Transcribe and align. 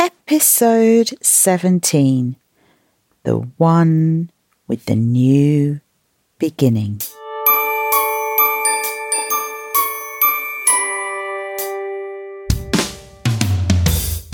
Episode 0.00 1.12
17 1.20 2.36
The 3.24 3.36
One 3.56 4.30
with 4.68 4.84
the 4.84 4.94
New 4.94 5.80
Beginning. 6.38 7.00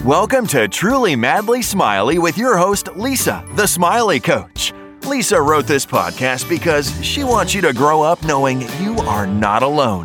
Welcome 0.04 0.46
to 0.48 0.68
Truly 0.68 1.16
Madly 1.16 1.62
Smiley 1.62 2.18
with 2.18 2.36
your 2.36 2.58
host, 2.58 2.94
Lisa, 2.94 3.42
the 3.54 3.66
Smiley 3.66 4.20
Coach. 4.20 4.74
Lisa 5.06 5.40
wrote 5.40 5.66
this 5.66 5.86
podcast 5.86 6.46
because 6.46 6.92
she 7.02 7.24
wants 7.24 7.54
you 7.54 7.62
to 7.62 7.72
grow 7.72 8.02
up 8.02 8.22
knowing 8.22 8.60
you 8.82 8.98
are 8.98 9.26
not 9.26 9.62
alone. 9.62 10.04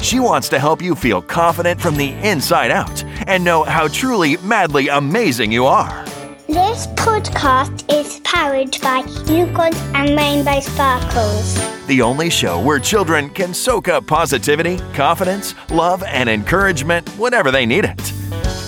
She 0.00 0.20
wants 0.20 0.48
to 0.50 0.60
help 0.60 0.80
you 0.80 0.94
feel 0.94 1.20
confident 1.20 1.80
from 1.80 1.96
the 1.96 2.10
inside 2.22 2.70
out 2.70 3.02
and 3.28 3.44
know 3.44 3.62
how 3.62 3.86
truly 3.88 4.38
madly 4.38 4.88
amazing 4.88 5.52
you 5.52 5.66
are. 5.66 6.04
This 6.48 6.86
podcast 6.96 7.84
is 7.92 8.20
powered 8.24 8.80
by 8.80 9.00
Unicorns 9.30 9.76
and 9.94 10.16
Rainbow 10.16 10.60
Sparkles. 10.60 11.54
The 11.86 12.00
only 12.00 12.30
show 12.30 12.58
where 12.58 12.78
children 12.78 13.28
can 13.28 13.52
soak 13.52 13.86
up 13.86 14.06
positivity, 14.06 14.78
confidence, 14.94 15.54
love, 15.70 16.02
and 16.04 16.28
encouragement 16.28 17.06
whenever 17.18 17.50
they 17.50 17.66
need 17.66 17.84
it. 17.84 18.12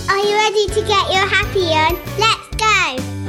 Are 0.09 0.19
you 0.19 0.35
ready 0.35 0.67
to 0.67 0.81
get 0.87 1.11
your 1.11 1.27
happy 1.27 1.73
on? 1.73 1.95
Let's 2.19 2.47
go! 2.55 3.21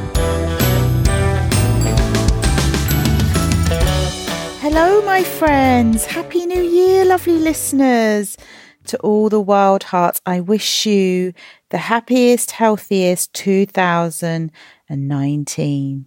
Hello, 4.61 5.03
my 5.07 5.25
friends. 5.25 6.05
Happy 6.05 6.45
New 6.45 6.63
Year, 6.63 7.07
lovely 7.07 7.39
listeners. 7.39 8.37
To 8.87 8.99
all 8.99 9.29
the 9.29 9.41
wild 9.41 9.85
hearts, 9.85 10.21
I 10.27 10.41
wish 10.41 10.85
you 10.87 11.33
the 11.71 11.79
happiest, 11.79 12.51
healthiest 12.53 13.33
2019. 13.35 16.07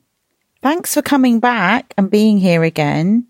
Thanks 0.62 0.94
for 0.94 1.02
coming 1.02 1.40
back 1.40 1.94
and 1.98 2.12
being 2.12 2.40
here 2.40 2.64
again. 2.64 3.28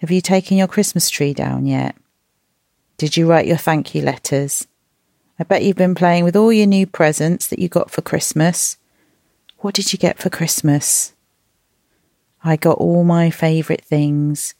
Have 0.00 0.10
you 0.10 0.20
taken 0.20 0.56
your 0.56 0.68
Christmas 0.68 1.10
tree 1.10 1.34
down 1.34 1.66
yet? 1.66 1.96
Did 2.98 3.16
you 3.16 3.28
write 3.28 3.46
your 3.46 3.56
thank 3.56 3.94
you 3.94 4.02
letters? 4.02 4.66
I 5.38 5.44
bet 5.44 5.64
you've 5.64 5.76
been 5.76 5.94
playing 5.94 6.24
with 6.24 6.36
all 6.36 6.52
your 6.52 6.66
new 6.66 6.86
presents 6.86 7.46
that 7.48 7.58
you 7.58 7.68
got 7.68 7.90
for 7.90 8.02
Christmas. 8.02 8.76
What 9.58 9.74
did 9.74 9.92
you 9.92 9.98
get 9.98 10.18
for 10.18 10.30
Christmas? 10.30 11.12
I 12.44 12.56
got 12.56 12.78
all 12.78 13.04
my 13.04 13.30
favourite 13.30 13.84
things 13.84 14.54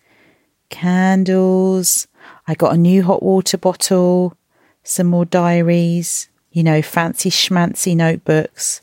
candles. 0.71 2.07
I 2.47 2.55
got 2.55 2.75
a 2.75 2.79
new 2.79 3.03
hot 3.03 3.23
water 3.23 3.57
bottle, 3.57 4.37
some 4.83 5.07
more 5.07 5.25
diaries, 5.25 6.29
you 6.51 6.63
know, 6.63 6.83
fancy 6.83 7.31
schmancy 7.31 7.97
notebooks, 7.97 8.81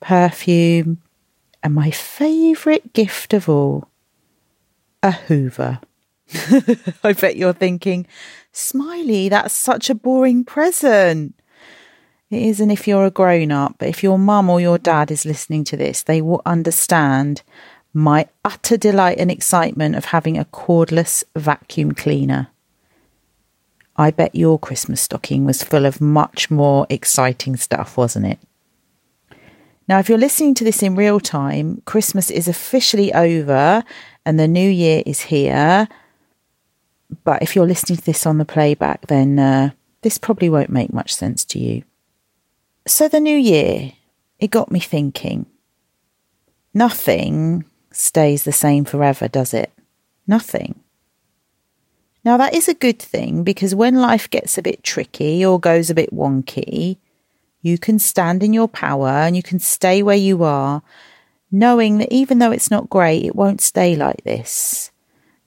perfume, 0.00 1.00
and 1.62 1.74
my 1.74 1.90
favourite 1.90 2.92
gift 2.92 3.32
of 3.32 3.48
all 3.48 3.88
a 5.02 5.12
Hoover. 5.12 5.80
I 7.04 7.12
bet 7.12 7.36
you're 7.36 7.52
thinking, 7.52 8.06
Smiley, 8.52 9.28
that's 9.28 9.54
such 9.54 9.88
a 9.88 9.94
boring 9.94 10.44
present. 10.44 11.34
It 12.30 12.42
isn't 12.42 12.70
if 12.70 12.88
you're 12.88 13.06
a 13.06 13.10
grown 13.10 13.52
up, 13.52 13.76
but 13.78 13.88
if 13.88 14.02
your 14.02 14.18
mum 14.18 14.50
or 14.50 14.60
your 14.60 14.78
dad 14.78 15.12
is 15.12 15.24
listening 15.24 15.62
to 15.64 15.76
this, 15.76 16.02
they 16.02 16.20
will 16.20 16.42
understand 16.44 17.42
my 17.94 18.28
utter 18.44 18.76
delight 18.76 19.18
and 19.18 19.30
excitement 19.30 19.94
of 19.94 20.06
having 20.06 20.36
a 20.36 20.44
cordless 20.46 21.22
vacuum 21.36 21.92
cleaner. 21.92 22.48
I 23.96 24.10
bet 24.10 24.34
your 24.34 24.58
Christmas 24.58 25.00
stocking 25.00 25.44
was 25.44 25.62
full 25.62 25.86
of 25.86 26.00
much 26.00 26.50
more 26.50 26.86
exciting 26.90 27.56
stuff, 27.56 27.96
wasn't 27.96 28.26
it? 28.26 28.38
Now, 29.88 29.98
if 29.98 30.08
you're 30.08 30.18
listening 30.18 30.54
to 30.54 30.64
this 30.64 30.82
in 30.82 30.96
real 30.96 31.20
time, 31.20 31.82
Christmas 31.86 32.30
is 32.30 32.48
officially 32.48 33.12
over 33.14 33.84
and 34.24 34.38
the 34.38 34.48
new 34.48 34.68
year 34.68 35.02
is 35.06 35.22
here. 35.22 35.88
But 37.24 37.42
if 37.42 37.54
you're 37.54 37.66
listening 37.66 37.98
to 37.98 38.04
this 38.04 38.26
on 38.26 38.38
the 38.38 38.44
playback, 38.44 39.06
then 39.06 39.38
uh, 39.38 39.70
this 40.02 40.18
probably 40.18 40.50
won't 40.50 40.70
make 40.70 40.92
much 40.92 41.14
sense 41.14 41.44
to 41.46 41.58
you. 41.58 41.84
So, 42.86 43.08
the 43.08 43.20
new 43.20 43.36
year, 43.36 43.92
it 44.38 44.50
got 44.50 44.70
me 44.70 44.80
thinking. 44.80 45.46
Nothing 46.74 47.64
stays 47.92 48.42
the 48.42 48.52
same 48.52 48.84
forever, 48.84 49.28
does 49.28 49.54
it? 49.54 49.72
Nothing. 50.26 50.80
Now, 52.26 52.36
that 52.38 52.54
is 52.54 52.68
a 52.68 52.74
good 52.74 52.98
thing 52.98 53.44
because 53.44 53.72
when 53.72 53.94
life 53.94 54.28
gets 54.28 54.58
a 54.58 54.62
bit 54.62 54.82
tricky 54.82 55.46
or 55.46 55.60
goes 55.60 55.90
a 55.90 55.94
bit 55.94 56.12
wonky, 56.12 56.96
you 57.62 57.78
can 57.78 58.00
stand 58.00 58.42
in 58.42 58.52
your 58.52 58.66
power 58.66 59.06
and 59.06 59.36
you 59.36 59.44
can 59.44 59.60
stay 59.60 60.02
where 60.02 60.16
you 60.16 60.42
are, 60.42 60.82
knowing 61.52 61.98
that 61.98 62.12
even 62.12 62.40
though 62.40 62.50
it's 62.50 62.68
not 62.68 62.90
great, 62.90 63.24
it 63.24 63.36
won't 63.36 63.60
stay 63.60 63.94
like 63.94 64.24
this. 64.24 64.90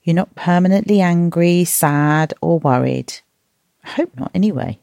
You're 0.04 0.16
not 0.16 0.34
permanently 0.34 1.02
angry, 1.02 1.66
sad, 1.66 2.32
or 2.40 2.58
worried. 2.58 3.12
I 3.84 3.90
hope 3.90 4.16
not, 4.16 4.30
anyway. 4.34 4.78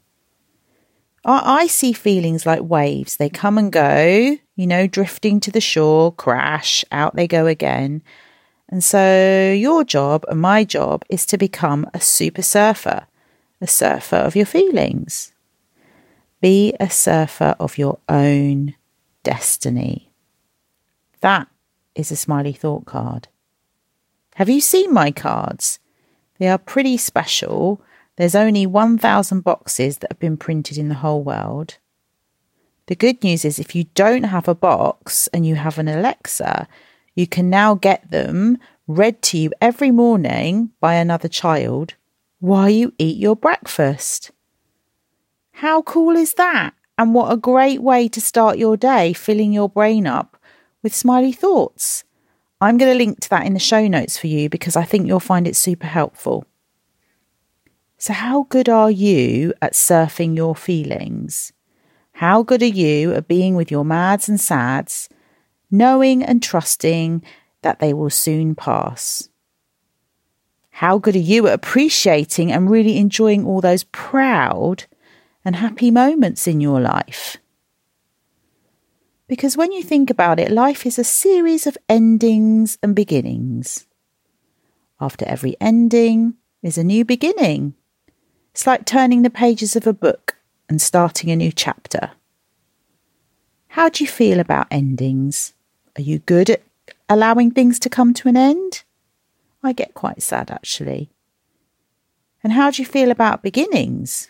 I, 1.26 1.66
see 1.66 1.94
feelings 1.94 2.46
like 2.46 2.62
waves. 2.62 3.18
They 3.18 3.28
come 3.28 3.58
and 3.58 3.72
go, 3.72 4.38
you 4.56 4.68
know, 4.68 4.86
drifting 4.86 5.40
to 5.40 5.52
the 5.52 5.60
shore, 5.60 6.14
crash, 6.14 6.86
out 6.92 7.16
they 7.16 7.28
go 7.28 7.48
again. 7.48 8.04
And 8.70 8.84
so 8.84 9.54
your 9.54 9.84
job 9.84 10.26
and 10.28 10.42
my 10.42 10.64
job 10.64 11.04
is 11.10 11.26
to 11.28 11.38
become 11.38 11.90
a 11.94 12.02
super 12.02 12.42
surfer, 12.42 13.08
a 13.62 13.68
surfer 13.68 14.18
of 14.18 14.36
your 14.36 14.46
feelings. 14.46 15.32
Be 16.42 16.74
a 16.80 16.90
surfer 16.90 17.56
of 17.60 17.78
your 17.78 18.00
own 18.10 18.76
destiny. 19.24 20.12
That 21.22 21.48
is 21.96 22.12
a 22.12 22.16
smiley 22.16 22.54
thought 22.54 22.86
card. 22.86 23.28
Have 24.36 24.50
you 24.50 24.62
seen 24.62 24.94
my 24.94 25.12
cards? 25.12 25.80
They 26.38 26.48
are 26.48 26.60
pretty 26.60 26.98
special. 26.98 27.82
There's 28.18 28.36
only 28.36 28.68
1,000 28.68 29.42
boxes 29.42 29.98
that 30.00 30.12
have 30.12 30.20
been 30.20 30.38
printed 30.38 30.78
in 30.78 30.90
the 30.90 30.96
whole 30.96 31.24
world. 31.24 31.78
The 32.86 32.96
good 32.96 33.24
news 33.24 33.44
is 33.44 33.58
if 33.58 33.76
you 33.76 33.86
don't 33.96 34.24
have 34.24 34.48
a 34.48 34.56
box 34.56 35.28
and 35.34 35.46
you 35.46 35.56
have 35.56 35.80
an 35.80 35.88
Alexa, 35.88 36.68
you 37.18 37.26
can 37.26 37.50
now 37.50 37.74
get 37.74 38.12
them 38.12 38.60
read 38.86 39.24
to 39.24 39.40
you 39.40 39.52
every 39.60 39.90
morning 39.90 40.70
by 40.80 40.94
another 40.94 41.28
child 41.28 41.96
while 42.40 42.70
you 42.70 42.94
eat 43.00 43.18
your 43.18 43.36
breakfast. 43.36 44.30
How 45.54 45.82
cool 45.82 46.16
is 46.16 46.36
that? 46.36 46.76
And 46.96 47.16
what 47.16 47.34
a 47.34 47.38
great 47.38 47.82
way 47.82 48.08
to 48.08 48.22
start 48.22 48.60
your 48.60 48.78
day, 48.78 49.14
filling 49.14 49.52
your 49.52 49.68
brain 49.68 50.06
up 50.06 50.40
with 50.84 50.94
smiley 50.94 51.32
thoughts. 51.32 52.04
I'm 52.62 52.78
going 52.78 52.92
to 52.92 52.98
link 52.98 53.20
to 53.22 53.30
that 53.32 53.48
in 53.48 53.56
the 53.56 53.60
show 53.60 53.88
notes 53.88 54.20
for 54.20 54.28
you 54.28 54.48
because 54.48 54.76
I 54.76 54.84
think 54.84 55.08
you'll 55.08 55.20
find 55.20 55.48
it 55.48 55.56
super 55.56 55.88
helpful. 55.88 56.46
So, 57.98 58.14
how 58.14 58.44
good 58.44 58.70
are 58.70 58.92
you 58.92 59.56
at 59.60 59.74
surfing 59.74 60.36
your 60.36 60.56
feelings? 60.56 61.52
How 62.12 62.44
good 62.44 62.62
are 62.62 62.66
you 62.66 63.14
at 63.16 63.28
being 63.28 63.56
with 63.56 63.72
your 63.72 63.86
mads 63.86 64.30
and 64.30 64.40
sads 64.40 65.10
knowing 65.72 66.24
and 66.24 66.42
trusting 66.42 67.24
that 67.62 67.80
they 67.80 67.94
will 67.94 68.10
soon 68.10 68.56
pass. 68.56 69.30
How 70.70 71.00
good 71.00 71.16
are 71.16 71.20
you 71.20 71.48
at 71.48 71.54
appreciating 71.54 72.52
and 72.52 72.70
really 72.70 72.98
enjoying 72.98 73.46
all 73.46 73.62
those 73.62 73.84
proud 73.86 74.86
and 75.44 75.56
happy 75.56 75.90
moments 75.90 76.48
in 76.48 76.62
your 76.62 76.80
life? 76.80 77.38
Because 79.28 79.58
when 79.58 79.72
you 79.72 79.84
think 79.84 80.10
about 80.10 80.40
it, 80.40 80.52
life 80.52 80.86
is 80.86 80.98
a 80.98 81.04
series 81.04 81.68
of 81.68 81.78
endings 81.90 82.78
and 82.82 82.96
beginnings. 82.96 83.88
After 85.02 85.26
every 85.26 85.58
ending 85.60 86.36
is 86.62 86.78
a 86.78 86.84
new 86.84 87.04
beginning. 87.04 87.74
It's 88.52 88.66
like 88.66 88.86
turning 88.86 89.24
the 89.24 89.30
pages 89.30 89.76
of 89.76 89.86
a 89.86 89.94
book 89.94 90.38
and 90.70 90.82
starting 90.82 91.30
a 91.30 91.36
new 91.36 91.52
chapter. 91.52 92.12
How 93.70 93.90
do 93.90 94.04
you 94.04 94.08
feel 94.08 94.40
about 94.40 94.68
endings? 94.72 95.54
Are 95.98 96.04
you 96.04 96.20
good 96.20 96.52
at 96.52 96.62
allowing 97.10 97.50
things 97.50 97.80
to 97.80 97.90
come 97.90 98.14
to 98.14 98.28
an 98.28 98.38
end? 98.38 98.84
I 99.64 99.74
get 99.74 99.96
quite 99.96 100.22
sad 100.22 100.52
actually. 100.52 101.10
And 102.44 102.54
how 102.54 102.70
do 102.70 102.82
you 102.82 102.86
feel 102.86 103.10
about 103.10 103.42
beginnings? 103.42 104.30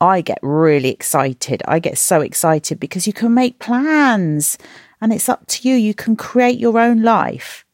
I 0.00 0.20
get 0.22 0.40
really 0.42 0.90
excited. 0.90 1.62
I 1.66 1.78
get 1.78 1.98
so 1.98 2.20
excited 2.20 2.80
because 2.80 3.06
you 3.06 3.12
can 3.12 3.32
make 3.32 3.60
plans 3.60 4.58
and 5.00 5.12
it's 5.12 5.28
up 5.28 5.46
to 5.46 5.68
you. 5.68 5.76
You 5.76 5.94
can 5.94 6.16
create 6.16 6.58
your 6.58 6.78
own 6.78 7.02
life. 7.02 7.64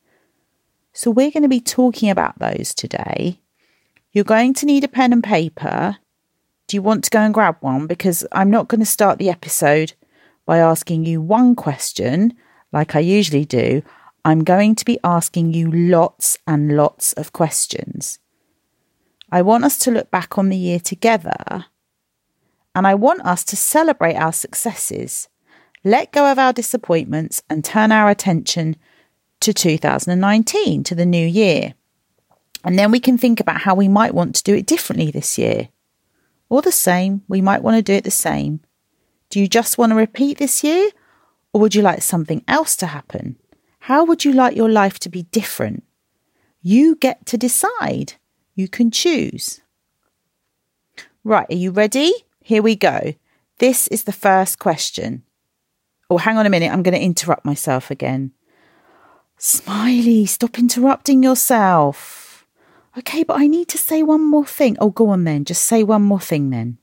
So, 0.93 1.11
we're 1.11 1.31
going 1.31 1.43
to 1.43 1.49
be 1.49 1.61
talking 1.61 2.11
about 2.11 2.39
those 2.39 2.75
today. 2.75 3.41
You're 4.13 4.25
going 4.25 4.53
to 4.55 4.67
need 4.67 4.85
a 4.85 4.89
pen 4.89 5.13
and 5.15 5.25
paper. 5.25 5.97
Do 6.67 6.77
you 6.77 6.83
want 6.83 7.05
to 7.05 7.11
go 7.11 7.21
and 7.21 7.33
grab 7.33 7.57
one? 7.61 7.87
Because 7.87 8.27
I'm 8.31 8.51
not 8.51 8.69
going 8.69 8.81
to 8.81 8.87
start 8.87 9.19
the 9.19 9.31
episode 9.31 9.95
by 10.45 10.59
asking 10.59 11.07
you 11.07 11.23
one 11.23 11.57
question 11.57 12.35
like 12.73 12.97
I 12.97 13.01
usually 13.01 13.45
do, 13.45 13.83
I'm 14.25 14.45
going 14.45 14.75
to 14.77 14.85
be 14.85 14.99
asking 15.05 15.53
you 15.53 15.71
lots 15.71 16.39
and 16.47 16.77
lots 16.77 17.13
of 17.15 17.33
questions. 17.33 18.19
I 19.31 19.43
want 19.43 19.65
us 19.65 19.79
to 19.81 19.91
look 19.91 20.11
back 20.11 20.39
on 20.39 20.49
the 20.49 20.57
year 20.57 20.79
together 20.79 21.67
and 22.75 22.87
I 22.87 22.95
want 22.95 23.23
us 23.23 23.45
to 23.45 23.57
celebrate 23.57 24.15
our 24.15 24.33
successes, 24.33 25.29
let 25.85 26.13
go 26.13 26.31
of 26.31 26.39
our 26.39 26.53
disappointments, 26.53 27.43
and 27.51 27.65
turn 27.65 27.93
our 27.93 28.09
attention 28.09 28.77
to 29.41 29.53
2019, 29.53 30.85
to 30.85 30.95
the 30.95 31.05
new 31.05 31.27
year. 31.27 31.75
And 32.65 32.79
then 32.79 32.91
we 32.91 33.01
can 33.01 33.19
think 33.19 33.41
about 33.41 33.63
how 33.63 33.75
we 33.75 33.89
might 33.89 34.15
want 34.15 34.37
to 34.37 34.43
do 34.43 34.55
it 34.55 34.67
differently 34.67 35.11
this 35.11 35.37
year. 35.37 35.69
Or 36.49 36.63
the 36.63 36.73
same, 36.73 37.23
we 37.29 37.41
might 37.41 37.63
want 37.63 37.77
to 37.77 37.83
do 37.83 37.95
it 37.95 38.05
the 38.05 38.11
same. 38.11 38.61
Do 39.31 39.41
you 39.41 39.49
just 39.49 39.79
want 39.79 39.91
to 39.91 39.97
repeat 39.97 40.39
this 40.39 40.63
year? 40.63 40.91
Or 41.53 41.61
would 41.61 41.75
you 41.75 41.83
like 41.83 42.03
something 42.03 42.43
else 42.49 42.77
to 42.77 42.87
happen? 42.87 43.37
How 43.81 44.05
would 44.05 44.25
you 44.25 44.33
like 44.33 44.57
your 44.57 44.71
life 44.71 44.99
to 45.01 45.09
be 45.09 45.25
different? 45.25 45.85
You 46.63 46.97
get 46.97 47.27
to 47.27 47.37
decide. 47.37 48.15
You 48.55 48.69
can 48.69 48.91
choose. 48.91 49.61
Right, 51.25 51.47
are 51.51 51.57
you 51.57 51.71
ready? 51.71 52.13
Here 52.41 52.63
we 52.63 52.77
go. 52.77 53.15
This 53.59 53.89
is 53.89 54.05
the 54.05 54.13
first 54.13 54.59
question. 54.59 55.23
Oh, 56.11 56.19
hang 56.19 56.37
on 56.37 56.47
a 56.47 56.51
minute. 56.51 56.71
I'm 56.73 56.83
going 56.83 56.95
to 56.95 57.05
interrupt 57.05 57.45
myself 57.45 57.91
again. 57.91 58.33
Smiley, 59.39 60.27
stop 60.27 60.59
interrupting 60.59 61.23
yourself. 61.23 62.47
Okay, 62.99 63.23
but 63.25 63.41
I 63.41 63.47
need 63.47 63.69
to 63.69 63.79
say 63.79 64.03
one 64.03 64.25
more 64.25 64.47
thing. 64.47 64.77
Oh, 64.79 64.91
go 64.91 65.09
on 65.09 65.25
then. 65.25 65.45
Just 65.45 65.65
say 65.65 65.83
one 65.83 66.03
more 66.03 66.21
thing 66.21 66.51
then. 66.51 66.79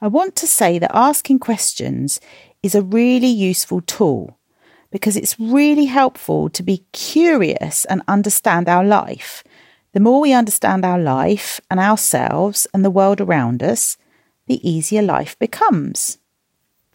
I 0.00 0.08
want 0.08 0.34
to 0.36 0.46
say 0.46 0.78
that 0.78 0.90
asking 0.94 1.38
questions 1.38 2.20
is 2.62 2.74
a 2.74 2.82
really 2.82 3.28
useful 3.28 3.80
tool 3.80 4.38
because 4.90 5.16
it's 5.16 5.40
really 5.40 5.86
helpful 5.86 6.48
to 6.50 6.62
be 6.62 6.84
curious 6.92 7.84
and 7.86 8.02
understand 8.06 8.68
our 8.68 8.84
life. 8.84 9.42
The 9.92 10.00
more 10.00 10.20
we 10.20 10.32
understand 10.32 10.84
our 10.84 10.98
life 10.98 11.60
and 11.70 11.80
ourselves 11.80 12.66
and 12.72 12.84
the 12.84 12.90
world 12.90 13.20
around 13.20 13.62
us, 13.62 13.96
the 14.46 14.66
easier 14.68 15.02
life 15.02 15.38
becomes. 15.38 16.18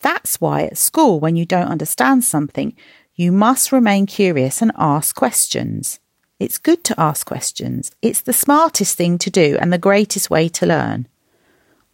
That's 0.02 0.40
why 0.40 0.64
at 0.64 0.78
school, 0.78 1.20
when 1.20 1.36
you 1.36 1.46
don't 1.46 1.68
understand 1.68 2.24
something, 2.24 2.76
you 3.16 3.32
must 3.32 3.72
remain 3.72 4.06
curious 4.06 4.62
and 4.62 4.72
ask 4.78 5.16
questions. 5.16 6.00
It's 6.40 6.60
good 6.60 6.84
to 6.86 7.00
ask 7.00 7.26
questions. 7.26 7.92
It's 8.02 8.22
the 8.22 8.34
smartest 8.34 8.96
thing 8.96 9.18
to 9.18 9.32
do 9.32 9.58
and 9.60 9.74
the 9.74 9.80
greatest 9.80 10.30
way 10.30 10.50
to 10.50 10.68
learn. 10.68 11.08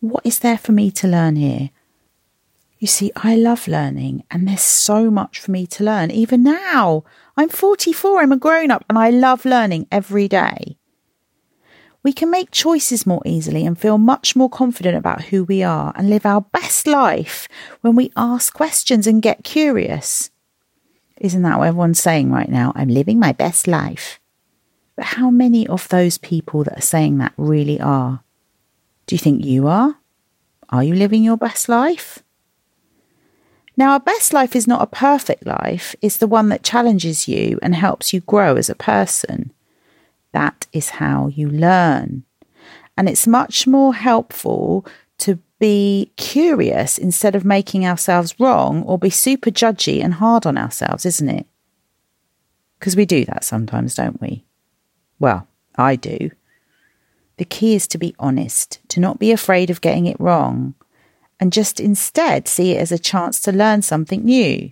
What 0.02 0.26
is 0.26 0.40
there 0.40 0.58
for 0.58 0.74
me 0.74 0.92
to 0.92 1.08
learn 1.08 1.38
here? 1.38 1.69
You 2.83 2.88
see, 2.88 3.13
I 3.15 3.38
love 3.38 3.69
learning 3.69 4.25
and 4.30 4.45
there's 4.45 4.59
so 4.59 5.09
much 5.09 5.39
for 5.39 5.51
me 5.51 5.65
to 5.68 5.85
learn. 5.85 6.12
Even 6.12 6.44
now, 6.44 7.06
I'm 7.38 7.47
44, 7.47 8.19
I'm 8.19 8.33
a 8.33 8.38
grown 8.38 8.71
up 8.71 8.83
and 8.89 9.00
I 9.00 9.09
love 9.09 9.45
learning 9.45 9.88
every 9.89 10.27
day. 10.27 10.75
We 12.03 12.12
can 12.12 12.30
make 12.30 12.51
choices 12.51 13.06
more 13.06 13.21
easily 13.25 13.65
and 13.65 13.80
feel 13.80 13.97
much 13.97 14.35
more 14.35 14.50
confident 14.50 14.97
about 14.97 15.21
who 15.21 15.45
we 15.45 15.63
are 15.63 15.94
and 15.95 16.09
live 16.09 16.25
our 16.25 16.41
best 16.41 16.85
life 16.85 17.47
when 17.80 17.95
we 17.95 18.12
ask 18.18 18.53
questions 18.53 19.07
and 19.07 19.21
get 19.21 19.45
curious. 19.45 20.30
Isn't 21.21 21.44
that 21.44 21.59
what 21.59 21.69
everyone's 21.69 22.01
saying 22.01 22.33
right 22.33 22.50
now? 22.50 22.74
I'm 22.75 22.89
living 22.89 23.18
my 23.18 23.31
best 23.31 23.65
life. 23.65 24.19
But 24.97 25.06
how 25.06 25.30
many 25.30 25.65
of 25.68 25.88
those 25.88 26.18
people 26.18 26.65
that 26.65 26.80
are 26.80 26.81
saying 26.81 27.18
that 27.19 27.31
really 27.38 27.80
are? 27.80 28.25
Do 29.07 29.15
you 29.15 29.19
think 29.19 29.45
you 29.45 29.68
are? 29.68 30.00
Are 30.68 30.83
you 30.83 30.95
living 30.95 31.24
your 31.24 31.38
best 31.38 31.69
life? 31.69 32.21
Now, 33.75 33.96
a 33.96 34.00
best 34.00 34.34
life 34.34 34.56
is 34.56 34.68
not 34.68 34.81
a 34.81 34.88
perfect 34.88 35.46
life, 35.46 35.96
it's 36.02 36.18
the 36.18 36.28
one 36.28 36.50
that 36.50 36.64
challenges 36.64 37.28
you 37.28 37.60
and 37.62 37.74
helps 37.74 38.14
you 38.14 38.22
grow 38.22 38.56
as 38.56 38.70
a 38.70 38.75
person. 38.75 39.52
That 40.31 40.68
is 40.72 40.90
how 40.90 41.28
you 41.28 41.50
learn. 41.50 42.24
And 42.96 43.10
it's 43.10 43.25
much 43.25 43.66
more 43.66 43.94
helpful 43.94 44.86
to 45.20 45.40
be 45.60 46.12
curious 46.18 46.98
instead 46.98 47.36
of 47.36 47.46
making 47.46 47.86
ourselves 47.86 48.40
wrong 48.40 48.84
or 48.84 49.00
be 49.00 49.10
super 49.10 49.50
judgy 49.50 50.04
and 50.04 50.16
hard 50.16 50.46
on 50.46 50.58
ourselves, 50.58 51.06
isn't 51.06 51.30
it? 51.30 51.48
Because 52.78 52.96
we 52.96 53.06
do 53.06 53.26
that 53.26 53.44
sometimes, 53.44 53.96
don't 53.96 54.22
we? 54.22 54.44
Well, 55.19 55.48
I 55.76 55.96
do. 55.96 56.31
The 57.38 57.46
key 57.46 57.76
is 57.76 57.88
to 57.88 57.98
be 57.98 58.14
honest, 58.19 58.80
to 58.90 59.00
not 59.00 59.19
be 59.19 59.31
afraid 59.31 59.69
of 59.69 59.81
getting 59.81 60.06
it 60.06 60.19
wrong, 60.19 60.76
and 61.39 61.53
just 61.53 61.80
instead 61.80 62.47
see 62.47 62.71
it 62.71 62.81
as 62.81 62.91
a 62.91 63.00
chance 63.00 63.41
to 63.41 63.51
learn 63.51 63.81
something 63.81 64.24
new. 64.24 64.71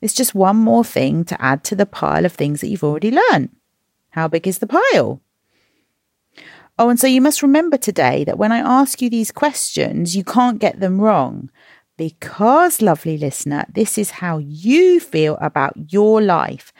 It's 0.00 0.14
just 0.14 0.34
one 0.34 0.56
more 0.56 0.84
thing 0.84 1.24
to 1.24 1.42
add 1.42 1.64
to 1.64 1.76
the 1.76 1.86
pile 1.86 2.24
of 2.24 2.32
things 2.32 2.60
that 2.60 2.68
you've 2.68 2.84
already 2.84 3.10
learned. 3.10 3.50
How 4.10 4.28
big 4.28 4.46
is 4.46 4.58
the 4.58 4.66
pile? 4.66 5.20
Oh, 6.78 6.90
and 6.90 7.00
so 7.00 7.06
you 7.06 7.20
must 7.22 7.42
remember 7.42 7.78
today 7.78 8.24
that 8.24 8.38
when 8.38 8.52
I 8.52 8.58
ask 8.58 9.00
you 9.00 9.08
these 9.08 9.32
questions, 9.32 10.14
you 10.14 10.24
can't 10.24 10.58
get 10.58 10.80
them 10.80 11.00
wrong. 11.00 11.50
Because, 11.96 12.82
lovely 12.82 13.16
listener, 13.16 13.64
this 13.72 13.96
is 13.96 14.10
how 14.10 14.36
you 14.36 15.00
feel 15.00 15.38
about 15.40 15.92
your 15.92 16.20
life, 16.20 16.72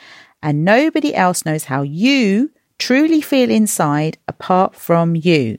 and 0.43 0.65
nobody 0.65 1.15
else 1.15 1.47
knows 1.47 1.65
how 1.65 1.81
you 1.81 2.51
truly 2.79 3.23
feel 3.23 3.51
inside 3.51 4.19
apart 4.29 4.75
from 4.75 5.17
you. 5.17 5.57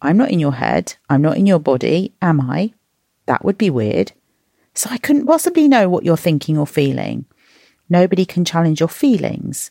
I'm 0.00 0.16
not 0.16 0.30
in 0.30 0.40
your 0.40 0.54
head, 0.54 0.96
I'm 1.08 1.22
not 1.22 1.36
in 1.36 1.46
your 1.46 1.58
body, 1.58 2.14
am 2.20 2.40
I? 2.40 2.74
That 3.26 3.44
would 3.44 3.58
be 3.58 3.70
weird. 3.70 4.12
So 4.74 4.90
I 4.90 4.98
couldn't 4.98 5.26
possibly 5.26 5.68
know 5.68 5.88
what 5.88 6.04
you're 6.04 6.16
thinking 6.16 6.58
or 6.58 6.66
feeling. 6.66 7.24
Nobody 7.88 8.26
can 8.26 8.44
challenge 8.44 8.80
your 8.80 8.88
feelings. 8.88 9.70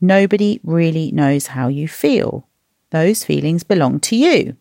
Nobody 0.00 0.60
really 0.62 1.10
knows 1.10 1.48
how 1.48 1.68
you 1.68 1.88
feel. 1.88 2.46
Those 2.90 3.24
feelings 3.24 3.64
belong 3.64 3.98
to 4.00 4.16
you. 4.16 4.56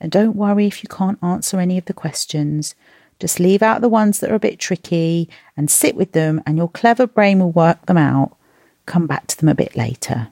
And 0.00 0.12
don't 0.12 0.36
worry 0.36 0.66
if 0.66 0.82
you 0.82 0.88
can't 0.88 1.22
answer 1.22 1.58
any 1.60 1.78
of 1.78 1.86
the 1.86 1.94
questions. 1.94 2.74
Just 3.18 3.40
leave 3.40 3.62
out 3.62 3.80
the 3.80 3.88
ones 3.88 4.20
that 4.20 4.30
are 4.30 4.36
a 4.36 4.40
bit 4.40 4.58
tricky 4.58 5.28
and 5.56 5.70
sit 5.70 5.94
with 5.94 6.12
them, 6.12 6.42
and 6.44 6.56
your 6.56 6.68
clever 6.68 7.06
brain 7.06 7.38
will 7.38 7.52
work 7.52 7.86
them 7.86 7.98
out. 7.98 8.36
Come 8.86 9.06
back 9.06 9.28
to 9.28 9.36
them 9.38 9.48
a 9.48 9.54
bit 9.54 9.76
later. 9.76 10.28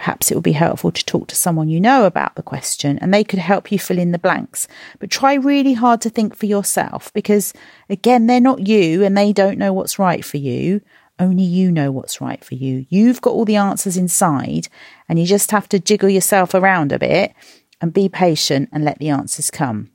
Perhaps 0.00 0.30
it 0.30 0.34
would 0.34 0.44
be 0.44 0.52
helpful 0.52 0.90
to 0.90 1.04
talk 1.04 1.28
to 1.28 1.36
someone 1.36 1.68
you 1.68 1.78
know 1.78 2.06
about 2.06 2.34
the 2.34 2.42
question 2.42 2.98
and 3.00 3.12
they 3.12 3.22
could 3.22 3.38
help 3.38 3.70
you 3.70 3.78
fill 3.78 3.98
in 3.98 4.12
the 4.12 4.18
blanks. 4.18 4.66
But 4.98 5.10
try 5.10 5.34
really 5.34 5.74
hard 5.74 6.00
to 6.00 6.08
think 6.08 6.34
for 6.34 6.46
yourself 6.46 7.12
because, 7.12 7.52
again, 7.90 8.26
they're 8.26 8.40
not 8.40 8.66
you 8.66 9.04
and 9.04 9.14
they 9.14 9.34
don't 9.34 9.58
know 9.58 9.74
what's 9.74 9.98
right 9.98 10.24
for 10.24 10.38
you. 10.38 10.80
Only 11.18 11.42
you 11.42 11.70
know 11.70 11.92
what's 11.92 12.18
right 12.18 12.42
for 12.42 12.54
you. 12.54 12.86
You've 12.88 13.20
got 13.20 13.32
all 13.32 13.44
the 13.44 13.56
answers 13.56 13.98
inside, 13.98 14.68
and 15.06 15.18
you 15.18 15.26
just 15.26 15.50
have 15.50 15.68
to 15.68 15.78
jiggle 15.78 16.08
yourself 16.08 16.54
around 16.54 16.92
a 16.92 16.98
bit 16.98 17.34
and 17.82 17.92
be 17.92 18.08
patient 18.08 18.70
and 18.72 18.82
let 18.82 19.00
the 19.00 19.10
answers 19.10 19.50
come. 19.50 19.90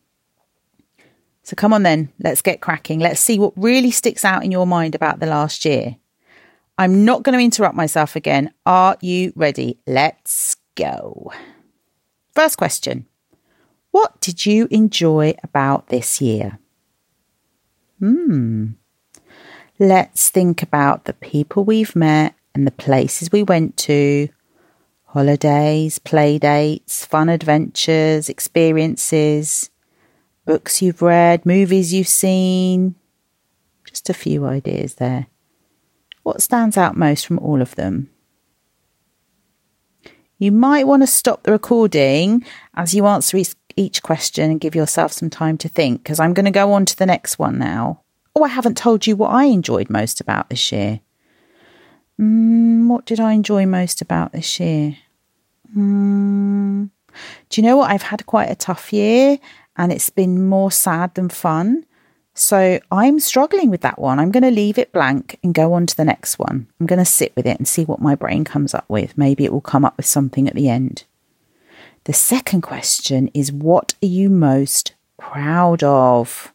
So, 1.42 1.56
come 1.56 1.74
on 1.74 1.82
then, 1.82 2.14
let's 2.20 2.44
get 2.44 2.62
cracking. 2.62 3.00
Let's 3.00 3.22
see 3.22 3.40
what 3.40 3.54
really 3.56 3.90
sticks 3.90 4.24
out 4.24 4.46
in 4.46 4.52
your 4.52 4.68
mind 4.68 4.94
about 4.94 5.20
the 5.20 5.26
last 5.26 5.66
year. 5.66 5.96
I'm 6.78 7.06
not 7.06 7.24
going 7.24 7.38
to 7.38 7.44
interrupt 7.44 7.76
myself 7.76 8.16
again. 8.16 8.54
Are 8.66 8.98
you 9.02 9.32
ready? 9.36 9.80
Let's 9.88 10.58
go. 10.76 11.32
First 12.34 12.58
question 12.58 13.06
What 13.92 14.20
did 14.20 14.46
you 14.46 14.68
enjoy 14.70 15.36
about 15.42 15.88
this 15.88 16.20
year? 16.20 16.60
Hmm. 18.00 18.72
Let's 19.80 20.30
think 20.30 20.62
about 20.64 21.06
the 21.06 21.14
people 21.14 21.64
we've 21.64 21.96
met 21.96 22.36
and 22.54 22.68
the 22.68 22.72
places 22.72 23.32
we 23.32 23.44
went 23.44 23.78
to 23.78 24.30
holidays, 25.04 26.00
play 26.00 26.38
dates, 26.38 27.06
fun 27.06 27.30
adventures, 27.30 28.28
experiences, 28.28 29.70
books 30.46 30.82
you've 30.82 31.02
read, 31.02 31.46
movies 31.46 31.94
you've 31.94 32.08
seen. 32.08 32.96
Just 33.86 34.10
a 34.10 34.14
few 34.14 34.46
ideas 34.46 34.96
there. 34.96 35.28
What 36.26 36.42
stands 36.42 36.76
out 36.76 36.98
most 36.98 37.24
from 37.24 37.38
all 37.38 37.62
of 37.62 37.76
them? 37.76 38.10
You 40.40 40.52
might 40.52 40.88
want 40.88 41.04
to 41.04 41.08
stop 41.08 41.44
the 41.44 41.52
recording 41.52 42.44
as 42.74 42.96
you 42.96 43.06
answer 43.06 43.40
each 43.76 44.02
question 44.02 44.50
and 44.50 44.60
give 44.60 44.74
yourself 44.74 45.14
some 45.14 45.30
time 45.30 45.56
to 45.60 45.70
think 45.70 46.02
because 46.02 46.20
I'm 46.20 46.34
going 46.34 46.48
to 46.48 46.52
go 46.52 46.74
on 46.74 46.86
to 46.86 46.98
the 46.98 47.06
next 47.06 47.38
one 47.38 47.60
now. 47.60 48.02
Oh, 48.36 48.42
I 48.42 48.48
haven't 48.48 48.76
told 48.76 49.06
you 49.06 49.16
what 49.16 49.30
I 49.30 49.44
enjoyed 49.44 49.92
most 49.92 50.20
about 50.20 50.50
this 50.50 50.72
year. 50.72 51.00
Mm, 52.20 52.88
what 52.88 53.06
did 53.06 53.20
I 53.20 53.34
enjoy 53.34 53.68
most 53.68 54.02
about 54.02 54.32
this 54.32 54.60
year? 54.60 54.98
Mm, 55.78 56.90
do 57.50 57.62
you 57.62 57.68
know 57.68 57.78
what? 57.78 57.92
I've 57.92 58.02
had 58.02 58.26
quite 58.26 58.50
a 58.50 58.56
tough 58.56 58.92
year 58.92 59.38
and 59.78 59.92
it's 59.92 60.10
been 60.10 60.48
more 60.48 60.72
sad 60.72 61.14
than 61.14 61.30
fun. 61.30 61.86
So 62.38 62.80
I'm 62.92 63.20
struggling 63.22 63.70
with 63.70 63.80
that 63.82 63.98
one. 63.98 64.20
I'm 64.20 64.30
going 64.30 64.44
to 64.44 64.52
leave 64.52 64.78
it 64.78 64.92
blank 64.92 65.40
and 65.42 65.54
go 65.54 65.72
on 65.72 65.86
to 65.86 65.96
the 65.96 66.04
next 66.04 66.38
one. 66.38 66.68
I'm 66.80 66.86
going 66.86 67.00
to 67.00 67.06
sit 67.06 67.34
with 67.36 67.48
it 67.48 67.58
and 67.58 67.68
see 67.68 67.86
what 67.86 68.02
my 68.02 68.14
brain 68.14 68.44
comes 68.44 68.74
up 68.74 68.84
with. 68.90 69.18
Maybe 69.18 69.46
it 69.46 69.54
will 69.54 69.62
come 69.62 69.86
up 69.86 69.96
with 69.96 70.06
something 70.06 70.48
at 70.48 70.54
the 70.54 70.70
end. 70.70 71.06
The 72.04 72.14
second 72.14 72.62
question 72.62 73.30
is 73.34 73.54
What 73.54 73.96
are 74.04 74.08
you 74.08 74.30
most 74.30 74.96
proud 75.18 75.82
of? 75.82 76.54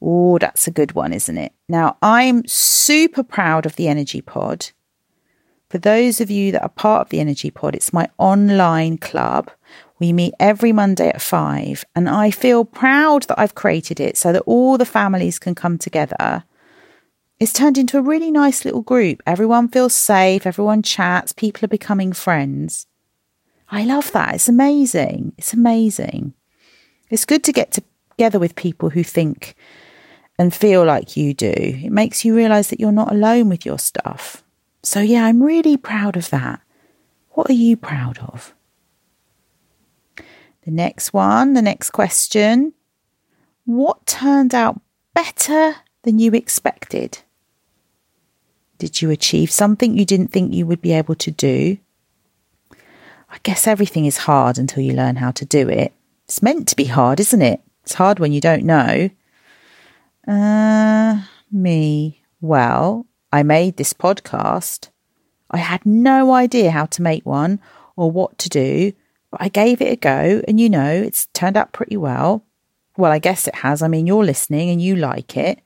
Oh, 0.00 0.38
that's 0.38 0.68
a 0.68 0.70
good 0.70 0.92
one, 0.92 1.14
isn't 1.14 1.38
it? 1.38 1.52
Now, 1.66 1.96
I'm 2.02 2.46
super 2.46 3.22
proud 3.22 3.64
of 3.64 3.76
the 3.76 3.88
Energy 3.88 4.20
Pod 4.20 4.72
for 5.68 5.78
those 5.78 6.20
of 6.20 6.30
you 6.30 6.52
that 6.52 6.62
are 6.62 6.68
part 6.68 7.02
of 7.02 7.08
the 7.10 7.20
Energy 7.20 7.50
Pod, 7.50 7.74
it's 7.74 7.92
my 7.92 8.08
online 8.18 8.98
club. 8.98 9.50
We 9.98 10.12
meet 10.12 10.34
every 10.38 10.72
Monday 10.72 11.08
at 11.08 11.22
five, 11.22 11.84
and 11.94 12.08
I 12.08 12.30
feel 12.30 12.64
proud 12.64 13.24
that 13.24 13.38
I've 13.38 13.54
created 13.54 13.98
it 13.98 14.16
so 14.16 14.32
that 14.32 14.42
all 14.42 14.76
the 14.76 14.84
families 14.84 15.38
can 15.38 15.54
come 15.54 15.78
together. 15.78 16.44
It's 17.38 17.52
turned 17.52 17.78
into 17.78 17.98
a 17.98 18.02
really 18.02 18.30
nice 18.30 18.64
little 18.64 18.82
group. 18.82 19.22
Everyone 19.26 19.68
feels 19.68 19.94
safe, 19.94 20.46
everyone 20.46 20.82
chats, 20.82 21.32
people 21.32 21.64
are 21.64 21.68
becoming 21.68 22.12
friends. 22.12 22.86
I 23.70 23.84
love 23.84 24.12
that. 24.12 24.34
It's 24.34 24.48
amazing. 24.48 25.32
It's 25.36 25.52
amazing. 25.52 26.34
It's 27.10 27.24
good 27.24 27.44
to 27.44 27.52
get 27.52 27.72
together 27.72 28.38
with 28.38 28.54
people 28.54 28.90
who 28.90 29.02
think 29.02 29.54
and 30.38 30.54
feel 30.54 30.84
like 30.84 31.16
you 31.16 31.34
do. 31.34 31.52
It 31.56 31.90
makes 31.90 32.24
you 32.24 32.34
realize 32.34 32.68
that 32.68 32.80
you're 32.80 32.92
not 32.92 33.12
alone 33.12 33.48
with 33.48 33.66
your 33.66 33.78
stuff. 33.78 34.42
So, 34.82 35.00
yeah, 35.00 35.24
I'm 35.24 35.42
really 35.42 35.76
proud 35.76 36.16
of 36.16 36.30
that. 36.30 36.60
What 37.30 37.50
are 37.50 37.54
you 37.54 37.76
proud 37.76 38.18
of? 38.18 38.54
The 40.66 40.72
next 40.72 41.12
one, 41.12 41.54
the 41.54 41.62
next 41.62 41.90
question. 41.90 42.72
What 43.64 44.04
turned 44.04 44.52
out 44.52 44.80
better 45.14 45.76
than 46.02 46.18
you 46.18 46.32
expected? 46.32 47.18
Did 48.78 49.00
you 49.00 49.10
achieve 49.10 49.50
something 49.50 49.96
you 49.96 50.04
didn't 50.04 50.32
think 50.32 50.52
you 50.52 50.66
would 50.66 50.82
be 50.82 50.92
able 50.92 51.14
to 51.14 51.30
do? 51.30 51.78
I 53.30 53.38
guess 53.44 53.68
everything 53.68 54.06
is 54.06 54.18
hard 54.18 54.58
until 54.58 54.82
you 54.82 54.92
learn 54.92 55.16
how 55.16 55.30
to 55.32 55.44
do 55.44 55.68
it. 55.68 55.92
It's 56.24 56.42
meant 56.42 56.66
to 56.68 56.76
be 56.76 56.84
hard, 56.84 57.20
isn't 57.20 57.42
it? 57.42 57.60
It's 57.84 57.94
hard 57.94 58.18
when 58.18 58.32
you 58.32 58.40
don't 58.40 58.64
know. 58.64 59.10
Uh, 60.26 61.22
me. 61.52 62.22
Well, 62.40 63.06
I 63.32 63.44
made 63.44 63.76
this 63.76 63.92
podcast. 63.92 64.88
I 65.48 65.58
had 65.58 65.86
no 65.86 66.32
idea 66.32 66.72
how 66.72 66.86
to 66.86 67.02
make 67.02 67.24
one 67.24 67.60
or 67.94 68.10
what 68.10 68.36
to 68.38 68.48
do, 68.48 68.92
I 69.32 69.48
gave 69.48 69.80
it 69.80 69.92
a 69.92 69.96
go 69.96 70.42
and 70.46 70.60
you 70.60 70.68
know, 70.68 70.90
it's 70.90 71.26
turned 71.26 71.56
out 71.56 71.72
pretty 71.72 71.96
well. 71.96 72.44
Well, 72.96 73.12
I 73.12 73.18
guess 73.18 73.46
it 73.46 73.56
has. 73.56 73.82
I 73.82 73.88
mean, 73.88 74.06
you're 74.06 74.24
listening 74.24 74.70
and 74.70 74.80
you 74.80 74.96
like 74.96 75.36
it. 75.36 75.60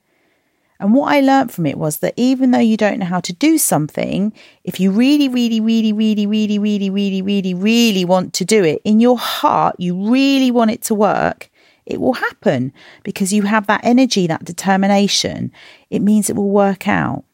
And 0.81 0.95
what 0.95 1.13
I 1.13 1.21
learned 1.21 1.51
from 1.51 1.67
it 1.67 1.77
was 1.77 1.99
that 1.99 2.15
even 2.17 2.49
though 2.49 2.57
you 2.57 2.75
don't 2.75 2.97
know 2.97 3.05
how 3.05 3.19
to 3.19 3.33
do 3.33 3.59
something, 3.59 4.33
if 4.63 4.79
you 4.79 4.91
really, 4.91 5.29
really, 5.29 5.61
really, 5.61 5.93
really, 5.93 6.27
really, 6.27 6.57
really, 6.57 6.89
really, 6.89 7.21
really, 7.21 7.53
really 7.53 8.03
want 8.03 8.33
to 8.33 8.45
do 8.45 8.63
it 8.63 8.81
in 8.83 8.99
your 8.99 9.17
heart, 9.17 9.75
you 9.77 10.09
really 10.09 10.49
want 10.49 10.71
it 10.71 10.81
to 10.83 10.95
work, 10.95 11.51
it 11.85 12.01
will 12.01 12.13
happen 12.13 12.73
because 13.03 13.31
you 13.31 13.43
have 13.43 13.67
that 13.67 13.81
energy, 13.83 14.25
that 14.25 14.43
determination. 14.43 15.51
It 15.91 16.01
means 16.01 16.29
it 16.29 16.35
will 16.35 16.49
work 16.49 16.87
out. 16.87 17.25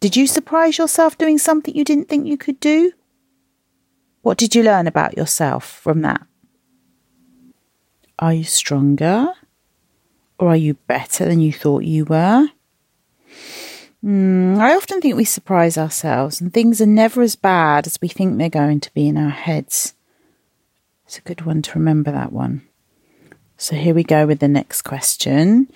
Did 0.00 0.14
you 0.14 0.26
surprise 0.26 0.76
yourself 0.76 1.16
doing 1.16 1.38
something 1.38 1.74
you 1.74 1.84
didn't 1.84 2.08
think 2.08 2.26
you 2.26 2.36
could 2.36 2.60
do? 2.60 2.92
What 4.28 4.36
did 4.36 4.54
you 4.54 4.62
learn 4.62 4.86
about 4.86 5.16
yourself 5.16 5.64
from 5.64 6.02
that? 6.02 6.20
Are 8.18 8.34
you 8.34 8.44
stronger? 8.44 9.32
Or 10.38 10.48
are 10.48 10.56
you 10.56 10.74
better 10.74 11.24
than 11.24 11.40
you 11.40 11.50
thought 11.50 11.84
you 11.84 12.04
were? 12.04 12.48
Mm, 14.04 14.58
I 14.58 14.76
often 14.76 15.00
think 15.00 15.16
we 15.16 15.24
surprise 15.24 15.78
ourselves, 15.78 16.42
and 16.42 16.52
things 16.52 16.78
are 16.82 16.86
never 16.86 17.22
as 17.22 17.36
bad 17.36 17.86
as 17.86 17.98
we 18.02 18.08
think 18.08 18.36
they're 18.36 18.50
going 18.50 18.80
to 18.80 18.92
be 18.92 19.08
in 19.08 19.16
our 19.16 19.30
heads. 19.30 19.94
It's 21.06 21.16
a 21.16 21.22
good 21.22 21.46
one 21.46 21.62
to 21.62 21.78
remember 21.78 22.12
that 22.12 22.30
one. 22.30 22.68
So 23.56 23.76
here 23.76 23.94
we 23.94 24.04
go 24.04 24.26
with 24.26 24.40
the 24.40 24.46
next 24.46 24.82
question. 24.82 25.72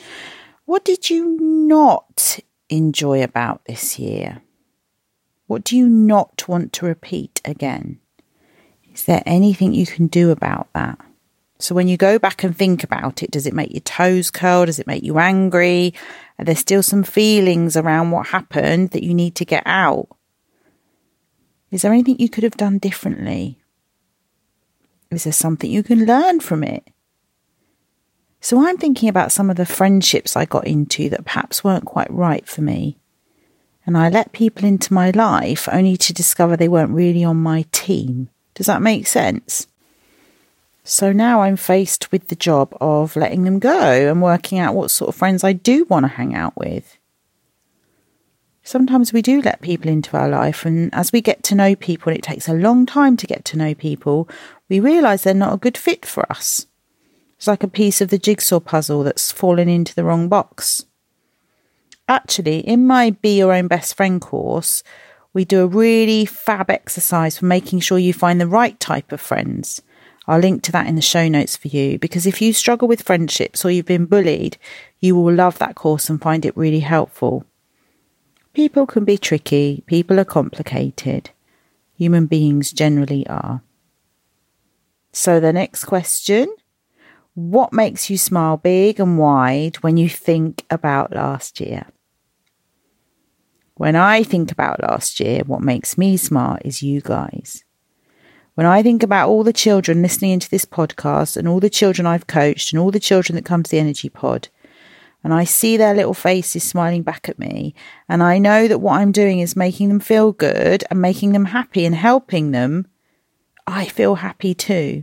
What 0.66 0.84
did 0.84 1.08
you 1.08 1.38
not 1.40 2.38
enjoy 2.68 3.22
about 3.22 3.64
this 3.64 3.98
year? 3.98 4.42
What 5.46 5.64
do 5.64 5.74
you 5.74 5.88
not 5.88 6.46
want 6.48 6.74
to 6.74 6.84
repeat 6.84 7.40
again? 7.46 7.98
Is 8.94 9.04
there 9.04 9.22
anything 9.24 9.72
you 9.74 9.86
can 9.86 10.06
do 10.06 10.30
about 10.30 10.68
that? 10.74 10.98
So 11.58 11.74
when 11.74 11.86
you 11.86 11.96
go 11.96 12.18
back 12.18 12.42
and 12.42 12.56
think 12.56 12.82
about 12.82 13.22
it, 13.22 13.30
does 13.30 13.46
it 13.46 13.54
make 13.54 13.72
your 13.72 13.80
toes 13.80 14.30
curl? 14.30 14.66
Does 14.66 14.80
it 14.80 14.86
make 14.86 15.04
you 15.04 15.18
angry? 15.18 15.94
Are 16.38 16.44
there 16.44 16.56
still 16.56 16.82
some 16.82 17.04
feelings 17.04 17.76
around 17.76 18.10
what 18.10 18.28
happened 18.28 18.90
that 18.90 19.04
you 19.04 19.14
need 19.14 19.36
to 19.36 19.44
get 19.44 19.62
out? 19.64 20.08
Is 21.70 21.82
there 21.82 21.92
anything 21.92 22.18
you 22.18 22.28
could 22.28 22.44
have 22.44 22.56
done 22.56 22.78
differently? 22.78 23.58
Is 25.10 25.24
there 25.24 25.32
something 25.32 25.70
you 25.70 25.82
can 25.82 26.04
learn 26.04 26.40
from 26.40 26.64
it? 26.64 26.88
So 28.40 28.66
I'm 28.66 28.76
thinking 28.76 29.08
about 29.08 29.30
some 29.30 29.48
of 29.48 29.56
the 29.56 29.64
friendships 29.64 30.36
I 30.36 30.46
got 30.46 30.66
into 30.66 31.08
that 31.10 31.24
perhaps 31.24 31.62
weren't 31.62 31.84
quite 31.84 32.10
right 32.10 32.46
for 32.46 32.60
me. 32.60 32.98
And 33.86 33.96
I 33.96 34.08
let 34.08 34.32
people 34.32 34.64
into 34.64 34.92
my 34.92 35.10
life 35.10 35.68
only 35.70 35.96
to 35.98 36.12
discover 36.12 36.56
they 36.56 36.68
weren't 36.68 36.90
really 36.90 37.22
on 37.22 37.36
my 37.36 37.66
team. 37.70 38.30
Does 38.62 38.68
that 38.68 38.80
make 38.80 39.08
sense? 39.08 39.66
So 40.84 41.10
now 41.10 41.42
I'm 41.42 41.56
faced 41.56 42.12
with 42.12 42.28
the 42.28 42.36
job 42.36 42.72
of 42.80 43.16
letting 43.16 43.42
them 43.42 43.58
go 43.58 44.08
and 44.08 44.22
working 44.22 44.60
out 44.60 44.76
what 44.76 44.92
sort 44.92 45.08
of 45.08 45.16
friends 45.16 45.42
I 45.42 45.52
do 45.52 45.84
want 45.86 46.04
to 46.04 46.08
hang 46.12 46.32
out 46.32 46.56
with. 46.56 46.96
Sometimes 48.62 49.12
we 49.12 49.20
do 49.20 49.42
let 49.42 49.62
people 49.62 49.90
into 49.90 50.16
our 50.16 50.28
life, 50.28 50.64
and 50.64 50.94
as 50.94 51.10
we 51.10 51.20
get 51.20 51.42
to 51.42 51.56
know 51.56 51.74
people, 51.74 52.10
and 52.10 52.16
it 52.16 52.22
takes 52.22 52.46
a 52.46 52.54
long 52.54 52.86
time 52.86 53.16
to 53.16 53.26
get 53.26 53.44
to 53.46 53.58
know 53.58 53.74
people, 53.74 54.28
we 54.68 54.78
realise 54.78 55.24
they're 55.24 55.34
not 55.34 55.54
a 55.54 55.56
good 55.56 55.76
fit 55.76 56.06
for 56.06 56.24
us. 56.30 56.68
It's 57.38 57.48
like 57.48 57.64
a 57.64 57.68
piece 57.68 58.00
of 58.00 58.10
the 58.10 58.16
jigsaw 58.16 58.60
puzzle 58.60 59.02
that's 59.02 59.32
fallen 59.32 59.68
into 59.68 59.92
the 59.92 60.04
wrong 60.04 60.28
box. 60.28 60.86
Actually, 62.08 62.60
in 62.60 62.86
my 62.86 63.10
Be 63.10 63.38
Your 63.38 63.52
Own 63.54 63.66
Best 63.66 63.96
Friend 63.96 64.20
course, 64.20 64.84
we 65.32 65.44
do 65.44 65.62
a 65.62 65.66
really 65.66 66.24
fab 66.24 66.70
exercise 66.70 67.38
for 67.38 67.46
making 67.46 67.80
sure 67.80 67.98
you 67.98 68.12
find 68.12 68.40
the 68.40 68.46
right 68.46 68.78
type 68.78 69.12
of 69.12 69.20
friends. 69.20 69.82
I'll 70.26 70.38
link 70.38 70.62
to 70.64 70.72
that 70.72 70.86
in 70.86 70.94
the 70.94 71.02
show 71.02 71.28
notes 71.28 71.56
for 71.56 71.68
you 71.68 71.98
because 71.98 72.26
if 72.26 72.40
you 72.40 72.52
struggle 72.52 72.86
with 72.86 73.02
friendships 73.02 73.64
or 73.64 73.70
you've 73.70 73.86
been 73.86 74.06
bullied, 74.06 74.56
you 75.00 75.16
will 75.16 75.32
love 75.32 75.58
that 75.58 75.74
course 75.74 76.08
and 76.08 76.20
find 76.20 76.44
it 76.44 76.56
really 76.56 76.80
helpful. 76.80 77.44
People 78.52 78.86
can 78.86 79.04
be 79.04 79.18
tricky, 79.18 79.82
people 79.86 80.20
are 80.20 80.24
complicated. 80.24 81.30
Human 81.96 82.26
beings 82.26 82.72
generally 82.72 83.26
are. 83.26 83.62
So, 85.12 85.40
the 85.40 85.52
next 85.52 85.84
question 85.84 86.54
what 87.34 87.72
makes 87.72 88.10
you 88.10 88.18
smile 88.18 88.58
big 88.58 89.00
and 89.00 89.18
wide 89.18 89.76
when 89.76 89.96
you 89.96 90.08
think 90.08 90.66
about 90.68 91.14
last 91.14 91.60
year? 91.60 91.86
When 93.82 93.96
I 93.96 94.22
think 94.22 94.52
about 94.52 94.80
last 94.80 95.18
year, 95.18 95.42
what 95.44 95.60
makes 95.60 95.98
me 95.98 96.16
smart 96.16 96.62
is 96.64 96.84
you 96.84 97.00
guys. 97.00 97.64
When 98.54 98.64
I 98.64 98.80
think 98.80 99.02
about 99.02 99.28
all 99.28 99.42
the 99.42 99.52
children 99.52 100.02
listening 100.02 100.30
into 100.30 100.48
this 100.48 100.64
podcast 100.64 101.36
and 101.36 101.48
all 101.48 101.58
the 101.58 101.68
children 101.68 102.06
I've 102.06 102.28
coached 102.28 102.72
and 102.72 102.78
all 102.78 102.92
the 102.92 103.00
children 103.00 103.34
that 103.34 103.44
come 103.44 103.64
to 103.64 103.68
the 103.68 103.80
Energy 103.80 104.08
Pod, 104.08 104.50
and 105.24 105.34
I 105.34 105.42
see 105.42 105.76
their 105.76 105.94
little 105.94 106.14
faces 106.14 106.62
smiling 106.62 107.02
back 107.02 107.28
at 107.28 107.40
me, 107.40 107.74
and 108.08 108.22
I 108.22 108.38
know 108.38 108.68
that 108.68 108.78
what 108.78 109.00
I'm 109.00 109.10
doing 109.10 109.40
is 109.40 109.56
making 109.56 109.88
them 109.88 109.98
feel 109.98 110.30
good 110.30 110.84
and 110.88 111.02
making 111.02 111.32
them 111.32 111.46
happy 111.46 111.84
and 111.84 111.96
helping 111.96 112.52
them, 112.52 112.86
I 113.66 113.86
feel 113.86 114.14
happy 114.14 114.54
too. 114.54 115.02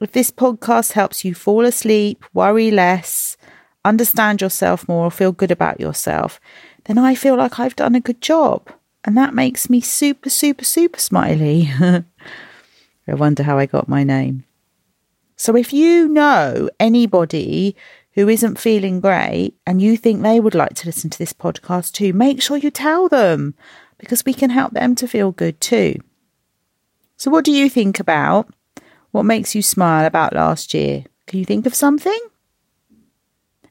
If 0.00 0.12
this 0.12 0.30
podcast 0.30 0.92
helps 0.92 1.22
you 1.22 1.34
fall 1.34 1.66
asleep, 1.66 2.24
worry 2.32 2.70
less, 2.70 3.36
understand 3.84 4.40
yourself 4.40 4.88
more, 4.88 5.04
or 5.04 5.10
feel 5.10 5.32
good 5.32 5.50
about 5.50 5.80
yourself, 5.80 6.40
then 6.84 6.98
I 6.98 7.14
feel 7.14 7.36
like 7.36 7.58
I've 7.58 7.76
done 7.76 7.94
a 7.94 8.00
good 8.00 8.20
job. 8.20 8.68
And 9.04 9.16
that 9.16 9.34
makes 9.34 9.68
me 9.68 9.80
super, 9.80 10.30
super, 10.30 10.64
super 10.64 10.98
smiley. 10.98 11.70
I 11.80 13.14
wonder 13.14 13.42
how 13.42 13.58
I 13.58 13.66
got 13.66 13.88
my 13.88 14.04
name. 14.04 14.44
So 15.36 15.56
if 15.56 15.72
you 15.72 16.08
know 16.08 16.70
anybody 16.78 17.74
who 18.12 18.28
isn't 18.28 18.60
feeling 18.60 19.00
great 19.00 19.54
and 19.66 19.82
you 19.82 19.96
think 19.96 20.22
they 20.22 20.38
would 20.38 20.54
like 20.54 20.74
to 20.74 20.86
listen 20.86 21.10
to 21.10 21.18
this 21.18 21.32
podcast 21.32 21.92
too, 21.92 22.12
make 22.12 22.40
sure 22.40 22.56
you 22.56 22.70
tell 22.70 23.08
them 23.08 23.54
because 23.98 24.24
we 24.24 24.34
can 24.34 24.50
help 24.50 24.72
them 24.72 24.94
to 24.96 25.08
feel 25.08 25.32
good 25.32 25.60
too. 25.60 25.96
So, 27.16 27.30
what 27.30 27.44
do 27.44 27.52
you 27.52 27.68
think 27.70 27.98
about 27.98 28.52
what 29.10 29.24
makes 29.24 29.54
you 29.54 29.62
smile 29.62 30.06
about 30.06 30.34
last 30.34 30.74
year? 30.74 31.04
Can 31.26 31.38
you 31.38 31.44
think 31.44 31.66
of 31.66 31.74
something? 31.74 32.18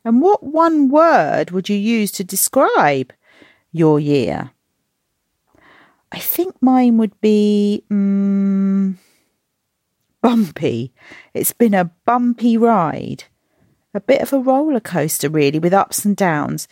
And 0.04 0.22
what 0.22 0.44
one 0.44 0.90
word 0.90 1.52
would 1.52 1.70
you 1.70 1.78
use 1.78 2.12
to 2.14 2.24
describe 2.24 3.14
your 3.72 4.00
year? 4.00 4.52
I 6.12 6.20
think 6.20 6.56
mine 6.62 6.98
would 6.98 7.20
be 7.22 7.84
um, 7.90 8.98
bumpy. 10.22 10.92
It's 11.34 11.54
been 11.54 11.74
a 11.74 11.92
bumpy 12.06 12.58
ride, 12.58 13.26
a 13.94 14.02
bit 14.02 14.22
of 14.22 14.34
a 14.34 14.40
roller 14.40 14.80
coaster, 14.80 15.30
really, 15.30 15.60
with 15.60 15.74
ups 15.74 16.04
and 16.04 16.16
downs. 16.16 16.68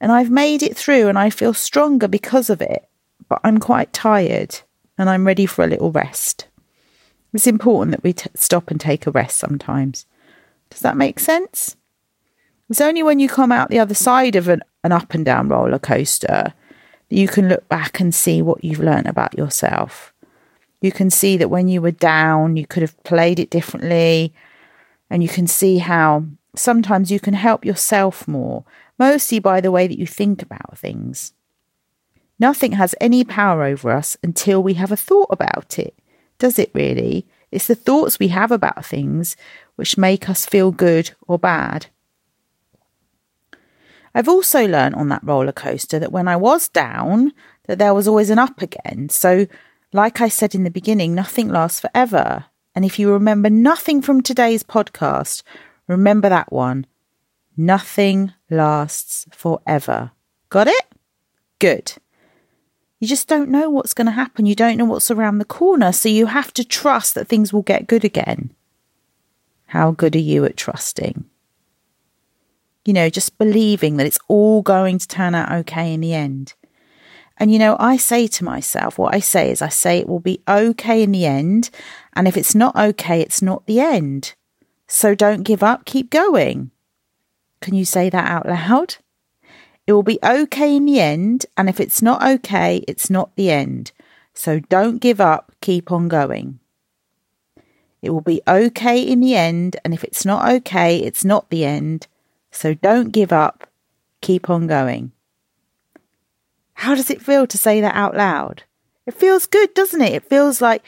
And 0.00 0.10
I've 0.10 0.30
made 0.30 0.62
it 0.62 0.76
through 0.76 1.08
and 1.08 1.18
I 1.18 1.30
feel 1.30 1.54
stronger 1.54 2.08
because 2.08 2.50
of 2.50 2.60
it. 2.60 2.88
But 3.28 3.40
I'm 3.44 3.58
quite 3.58 3.92
tired 3.92 4.60
and 4.98 5.08
I'm 5.08 5.26
ready 5.26 5.46
for 5.46 5.64
a 5.64 5.68
little 5.68 5.92
rest. 5.92 6.48
It's 7.32 7.46
important 7.46 7.92
that 7.92 8.02
we 8.02 8.12
t- 8.12 8.30
stop 8.34 8.70
and 8.70 8.80
take 8.80 9.06
a 9.06 9.10
rest 9.10 9.38
sometimes. 9.38 10.06
Does 10.68 10.80
that 10.80 10.96
make 10.96 11.20
sense? 11.20 11.76
It's 12.70 12.80
only 12.80 13.02
when 13.02 13.18
you 13.18 13.28
come 13.28 13.50
out 13.50 13.68
the 13.68 13.80
other 13.80 13.94
side 13.94 14.36
of 14.36 14.46
an, 14.48 14.62
an 14.84 14.92
up 14.92 15.12
and 15.12 15.24
down 15.24 15.48
roller 15.48 15.80
coaster 15.80 16.54
that 17.08 17.16
You 17.16 17.26
can 17.26 17.48
look 17.48 17.68
back 17.68 17.98
and 17.98 18.14
see 18.14 18.40
what 18.40 18.62
you've 18.64 18.78
learned 18.78 19.08
about 19.08 19.36
yourself. 19.36 20.14
You 20.80 20.92
can 20.92 21.10
see 21.10 21.36
that 21.36 21.50
when 21.50 21.66
you 21.66 21.82
were 21.82 21.90
down, 21.90 22.56
you 22.56 22.66
could 22.66 22.82
have 22.82 23.02
played 23.02 23.40
it 23.40 23.50
differently. 23.50 24.32
And 25.10 25.22
you 25.22 25.28
can 25.28 25.48
see 25.48 25.78
how 25.78 26.24
sometimes 26.54 27.10
you 27.10 27.18
can 27.18 27.34
help 27.34 27.64
yourself 27.64 28.28
more, 28.28 28.64
mostly 28.98 29.40
by 29.40 29.60
the 29.60 29.72
way 29.72 29.88
that 29.88 29.98
you 29.98 30.06
think 30.06 30.40
about 30.40 30.78
things. 30.78 31.32
Nothing 32.38 32.72
has 32.72 32.94
any 33.00 33.24
power 33.24 33.64
over 33.64 33.90
us 33.90 34.16
until 34.22 34.62
we 34.62 34.74
have 34.74 34.92
a 34.92 34.96
thought 34.96 35.28
about 35.30 35.78
it. 35.78 35.94
Does 36.38 36.58
it 36.58 36.70
really? 36.72 37.26
It's 37.50 37.66
the 37.66 37.74
thoughts 37.74 38.20
we 38.20 38.28
have 38.28 38.52
about 38.52 38.86
things 38.86 39.36
which 39.74 39.98
make 39.98 40.28
us 40.28 40.46
feel 40.46 40.70
good 40.70 41.10
or 41.26 41.36
bad. 41.36 41.88
I've 44.14 44.28
also 44.28 44.66
learned 44.66 44.96
on 44.96 45.08
that 45.08 45.24
roller 45.24 45.52
coaster 45.52 45.98
that 45.98 46.12
when 46.12 46.28
I 46.28 46.36
was 46.36 46.68
down, 46.68 47.32
that 47.66 47.78
there 47.78 47.94
was 47.94 48.08
always 48.08 48.30
an 48.30 48.38
up 48.38 48.60
again. 48.60 49.08
So, 49.08 49.46
like 49.92 50.20
I 50.20 50.28
said 50.28 50.54
in 50.54 50.64
the 50.64 50.70
beginning, 50.70 51.14
nothing 51.14 51.48
lasts 51.48 51.80
forever. 51.80 52.46
And 52.74 52.84
if 52.84 52.98
you 52.98 53.12
remember 53.12 53.50
nothing 53.50 54.02
from 54.02 54.22
today's 54.22 54.62
podcast, 54.62 55.42
remember 55.86 56.28
that 56.28 56.52
one. 56.52 56.86
Nothing 57.56 58.32
lasts 58.48 59.26
forever. 59.32 60.12
Got 60.48 60.68
it? 60.68 60.86
Good. 61.58 61.94
You 62.98 63.08
just 63.08 63.28
don't 63.28 63.50
know 63.50 63.70
what's 63.70 63.94
going 63.94 64.06
to 64.06 64.12
happen. 64.12 64.46
You 64.46 64.54
don't 64.54 64.76
know 64.76 64.84
what's 64.84 65.10
around 65.10 65.38
the 65.38 65.44
corner. 65.44 65.92
So 65.92 66.08
you 66.08 66.26
have 66.26 66.52
to 66.54 66.64
trust 66.64 67.14
that 67.14 67.28
things 67.28 67.52
will 67.52 67.62
get 67.62 67.86
good 67.86 68.04
again. 68.04 68.54
How 69.66 69.92
good 69.92 70.16
are 70.16 70.18
you 70.18 70.44
at 70.44 70.56
trusting? 70.56 71.24
You 72.84 72.92
know, 72.92 73.10
just 73.10 73.38
believing 73.38 73.96
that 73.96 74.06
it's 74.06 74.18
all 74.28 74.62
going 74.62 74.98
to 74.98 75.08
turn 75.08 75.34
out 75.34 75.52
okay 75.52 75.92
in 75.92 76.00
the 76.00 76.14
end. 76.14 76.54
And, 77.36 77.50
you 77.50 77.58
know, 77.58 77.76
I 77.80 77.96
say 77.96 78.26
to 78.26 78.44
myself, 78.44 78.98
what 78.98 79.14
I 79.14 79.20
say 79.20 79.50
is, 79.50 79.62
I 79.62 79.70
say 79.70 79.98
it 79.98 80.08
will 80.08 80.20
be 80.20 80.42
okay 80.46 81.02
in 81.02 81.12
the 81.12 81.24
end. 81.24 81.70
And 82.14 82.28
if 82.28 82.36
it's 82.36 82.54
not 82.54 82.76
okay, 82.76 83.20
it's 83.22 83.40
not 83.40 83.64
the 83.66 83.80
end. 83.80 84.34
So 84.86 85.14
don't 85.14 85.42
give 85.42 85.62
up, 85.62 85.86
keep 85.86 86.10
going. 86.10 86.70
Can 87.60 87.74
you 87.74 87.84
say 87.84 88.10
that 88.10 88.28
out 88.28 88.46
loud? 88.46 88.96
It 89.86 89.94
will 89.94 90.02
be 90.02 90.18
okay 90.22 90.76
in 90.76 90.84
the 90.84 91.00
end. 91.00 91.46
And 91.56 91.68
if 91.68 91.80
it's 91.80 92.02
not 92.02 92.22
okay, 92.22 92.84
it's 92.86 93.08
not 93.08 93.34
the 93.36 93.50
end. 93.50 93.92
So 94.34 94.60
don't 94.60 94.98
give 94.98 95.20
up, 95.20 95.52
keep 95.60 95.90
on 95.90 96.08
going. 96.08 96.60
It 98.02 98.10
will 98.10 98.20
be 98.20 98.42
okay 98.46 99.00
in 99.00 99.20
the 99.20 99.34
end. 99.34 99.76
And 99.84 99.94
if 99.94 100.04
it's 100.04 100.24
not 100.24 100.50
okay, 100.50 100.98
it's 100.98 101.24
not 101.24 101.48
the 101.50 101.64
end. 101.64 102.06
So 102.50 102.74
don't 102.74 103.12
give 103.12 103.32
up, 103.32 103.68
keep 104.20 104.50
on 104.50 104.66
going. 104.66 105.12
How 106.74 106.94
does 106.94 107.10
it 107.10 107.22
feel 107.22 107.46
to 107.46 107.58
say 107.58 107.80
that 107.80 107.94
out 107.94 108.16
loud? 108.16 108.64
It 109.06 109.14
feels 109.14 109.46
good, 109.46 109.74
doesn't 109.74 110.00
it? 110.00 110.14
It 110.14 110.28
feels 110.28 110.60
like 110.60 110.82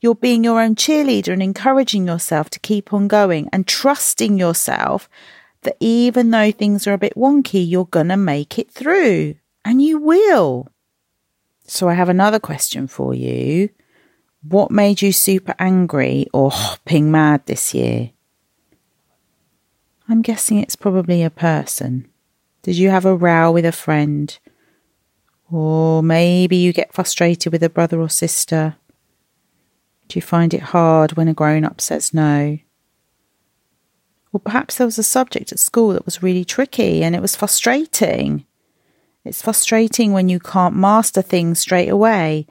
you're 0.00 0.14
being 0.14 0.44
your 0.44 0.60
own 0.60 0.74
cheerleader 0.74 1.32
and 1.32 1.42
encouraging 1.42 2.06
yourself 2.06 2.50
to 2.50 2.60
keep 2.60 2.92
on 2.92 3.08
going 3.08 3.48
and 3.52 3.66
trusting 3.66 4.38
yourself 4.38 5.08
that 5.62 5.76
even 5.80 6.30
though 6.30 6.52
things 6.52 6.86
are 6.86 6.92
a 6.92 6.98
bit 6.98 7.14
wonky, 7.16 7.68
you're 7.68 7.84
going 7.84 8.08
to 8.08 8.16
make 8.16 8.58
it 8.58 8.70
through. 8.70 9.34
And 9.64 9.82
you 9.82 9.98
will. 9.98 10.68
So 11.66 11.88
I 11.88 11.94
have 11.94 12.08
another 12.08 12.38
question 12.38 12.86
for 12.86 13.14
you. 13.14 13.70
What 14.42 14.70
made 14.70 15.02
you 15.02 15.12
super 15.12 15.54
angry 15.58 16.26
or 16.32 16.50
hopping 16.50 17.10
mad 17.10 17.44
this 17.46 17.74
year? 17.74 18.12
I'm 20.08 20.22
guessing 20.22 20.58
it's 20.58 20.76
probably 20.76 21.22
a 21.22 21.30
person. 21.30 22.08
Did 22.62 22.78
you 22.78 22.88
have 22.88 23.04
a 23.04 23.14
row 23.14 23.52
with 23.52 23.66
a 23.66 23.72
friend? 23.72 24.36
Or 25.50 26.02
maybe 26.02 26.56
you 26.56 26.72
get 26.72 26.94
frustrated 26.94 27.52
with 27.52 27.62
a 27.62 27.68
brother 27.68 28.00
or 28.00 28.08
sister. 28.08 28.76
Do 30.08 30.18
you 30.18 30.22
find 30.22 30.54
it 30.54 30.62
hard 30.62 31.12
when 31.12 31.28
a 31.28 31.34
grown 31.34 31.64
up 31.64 31.80
says 31.80 32.14
no? 32.14 32.58
Or 34.32 34.40
perhaps 34.40 34.76
there 34.76 34.86
was 34.86 34.98
a 34.98 35.02
subject 35.02 35.52
at 35.52 35.58
school 35.58 35.92
that 35.92 36.06
was 36.06 36.22
really 36.22 36.44
tricky 36.44 37.02
and 37.02 37.14
it 37.14 37.22
was 37.22 37.36
frustrating. 37.36 38.46
It's 39.24 39.42
frustrating 39.42 40.12
when 40.12 40.30
you 40.30 40.40
can't 40.40 40.76
master 40.76 41.20
things 41.20 41.58
straight 41.58 41.88
away. 41.88 42.46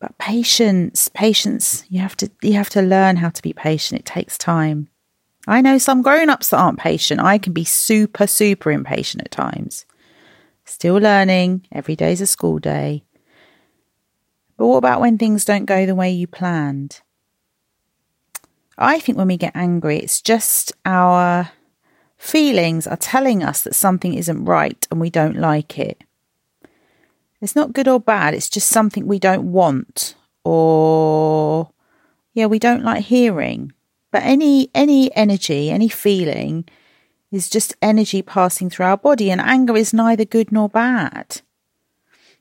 But 0.00 0.18
patience, 0.18 1.08
patience, 1.08 1.84
you 1.88 2.00
have 2.00 2.16
to 2.16 2.30
you 2.42 2.54
have 2.54 2.70
to 2.70 2.82
learn 2.82 3.16
how 3.16 3.30
to 3.30 3.42
be 3.42 3.52
patient. 3.52 4.00
It 4.00 4.06
takes 4.06 4.36
time. 4.36 4.88
I 5.46 5.60
know 5.60 5.78
some 5.78 6.02
grown-ups 6.02 6.50
that 6.50 6.58
aren't 6.58 6.78
patient. 6.78 7.20
I 7.20 7.38
can 7.38 7.52
be 7.52 7.64
super 7.64 8.26
super 8.26 8.70
impatient 8.70 9.22
at 9.24 9.30
times. 9.30 9.86
Still 10.64 10.96
learning. 10.96 11.66
Every 11.70 11.94
day's 11.94 12.20
a 12.20 12.26
school 12.26 12.58
day. 12.58 13.04
But 14.56 14.66
what 14.66 14.78
about 14.78 15.00
when 15.00 15.18
things 15.18 15.44
don't 15.44 15.66
go 15.66 15.86
the 15.86 15.94
way 15.94 16.10
you 16.10 16.26
planned? 16.26 17.00
I 18.78 18.98
think 18.98 19.16
when 19.16 19.28
we 19.28 19.36
get 19.36 19.54
angry, 19.54 19.98
it's 19.98 20.20
just 20.20 20.72
our 20.84 21.50
feelings 22.18 22.86
are 22.86 22.96
telling 22.96 23.42
us 23.42 23.62
that 23.62 23.74
something 23.74 24.14
isn't 24.14 24.44
right 24.44 24.86
and 24.90 25.00
we 25.00 25.10
don't 25.10 25.36
like 25.36 25.78
it. 25.78 26.02
It's 27.40 27.54
not 27.54 27.72
good 27.72 27.88
or 27.88 28.00
bad, 28.00 28.34
it's 28.34 28.48
just 28.48 28.68
something 28.68 29.06
we 29.06 29.18
don't 29.18 29.52
want 29.52 30.14
or 30.44 31.70
yeah, 32.32 32.46
we 32.46 32.58
don't 32.58 32.84
like 32.84 33.04
hearing. 33.04 33.72
But 34.10 34.22
any 34.22 34.70
any 34.74 35.14
energy, 35.16 35.70
any 35.70 35.88
feeling 35.88 36.64
is 37.32 37.50
just 37.50 37.76
energy 37.82 38.22
passing 38.22 38.70
through 38.70 38.86
our 38.86 38.96
body, 38.96 39.30
and 39.30 39.40
anger 39.40 39.76
is 39.76 39.92
neither 39.92 40.24
good 40.24 40.52
nor 40.52 40.68
bad. 40.68 41.40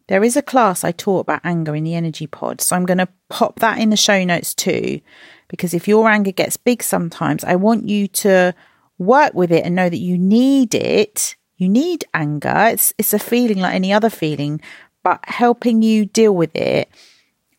There 0.08 0.24
is 0.24 0.38
a 0.38 0.44
class 0.44 0.84
I 0.84 0.92
taught 0.92 1.22
about 1.22 1.42
anger 1.44 1.76
in 1.76 1.84
the 1.84 1.96
energy 1.96 2.28
pod, 2.28 2.62
so 2.62 2.76
I'm 2.76 2.86
going 2.86 3.00
to 3.00 3.08
pop 3.30 3.60
that 3.60 3.80
in 3.80 3.90
the 3.90 3.98
show 3.98 4.24
notes 4.24 4.54
too. 4.54 5.02
Because 5.48 5.74
if 5.74 5.88
your 5.88 6.08
anger 6.08 6.32
gets 6.32 6.58
big 6.58 6.84
sometimes, 6.84 7.44
I 7.44 7.56
want 7.56 7.90
you 7.90 8.08
to 8.08 8.54
work 8.98 9.34
with 9.34 9.52
it 9.52 9.66
and 9.66 9.76
know 9.76 9.90
that 9.90 9.98
you 9.98 10.18
need 10.18 10.76
it. 10.76 11.36
You 11.58 11.70
need 11.70 12.06
anger. 12.14 12.70
It's 12.72 12.94
it's 12.98 13.14
a 13.14 13.20
feeling 13.20 13.60
like 13.60 13.74
any 13.74 13.92
other 13.92 14.10
feeling, 14.10 14.62
but 15.04 15.20
helping 15.24 15.82
you 15.82 16.06
deal 16.06 16.36
with 16.36 16.56
it 16.56 16.90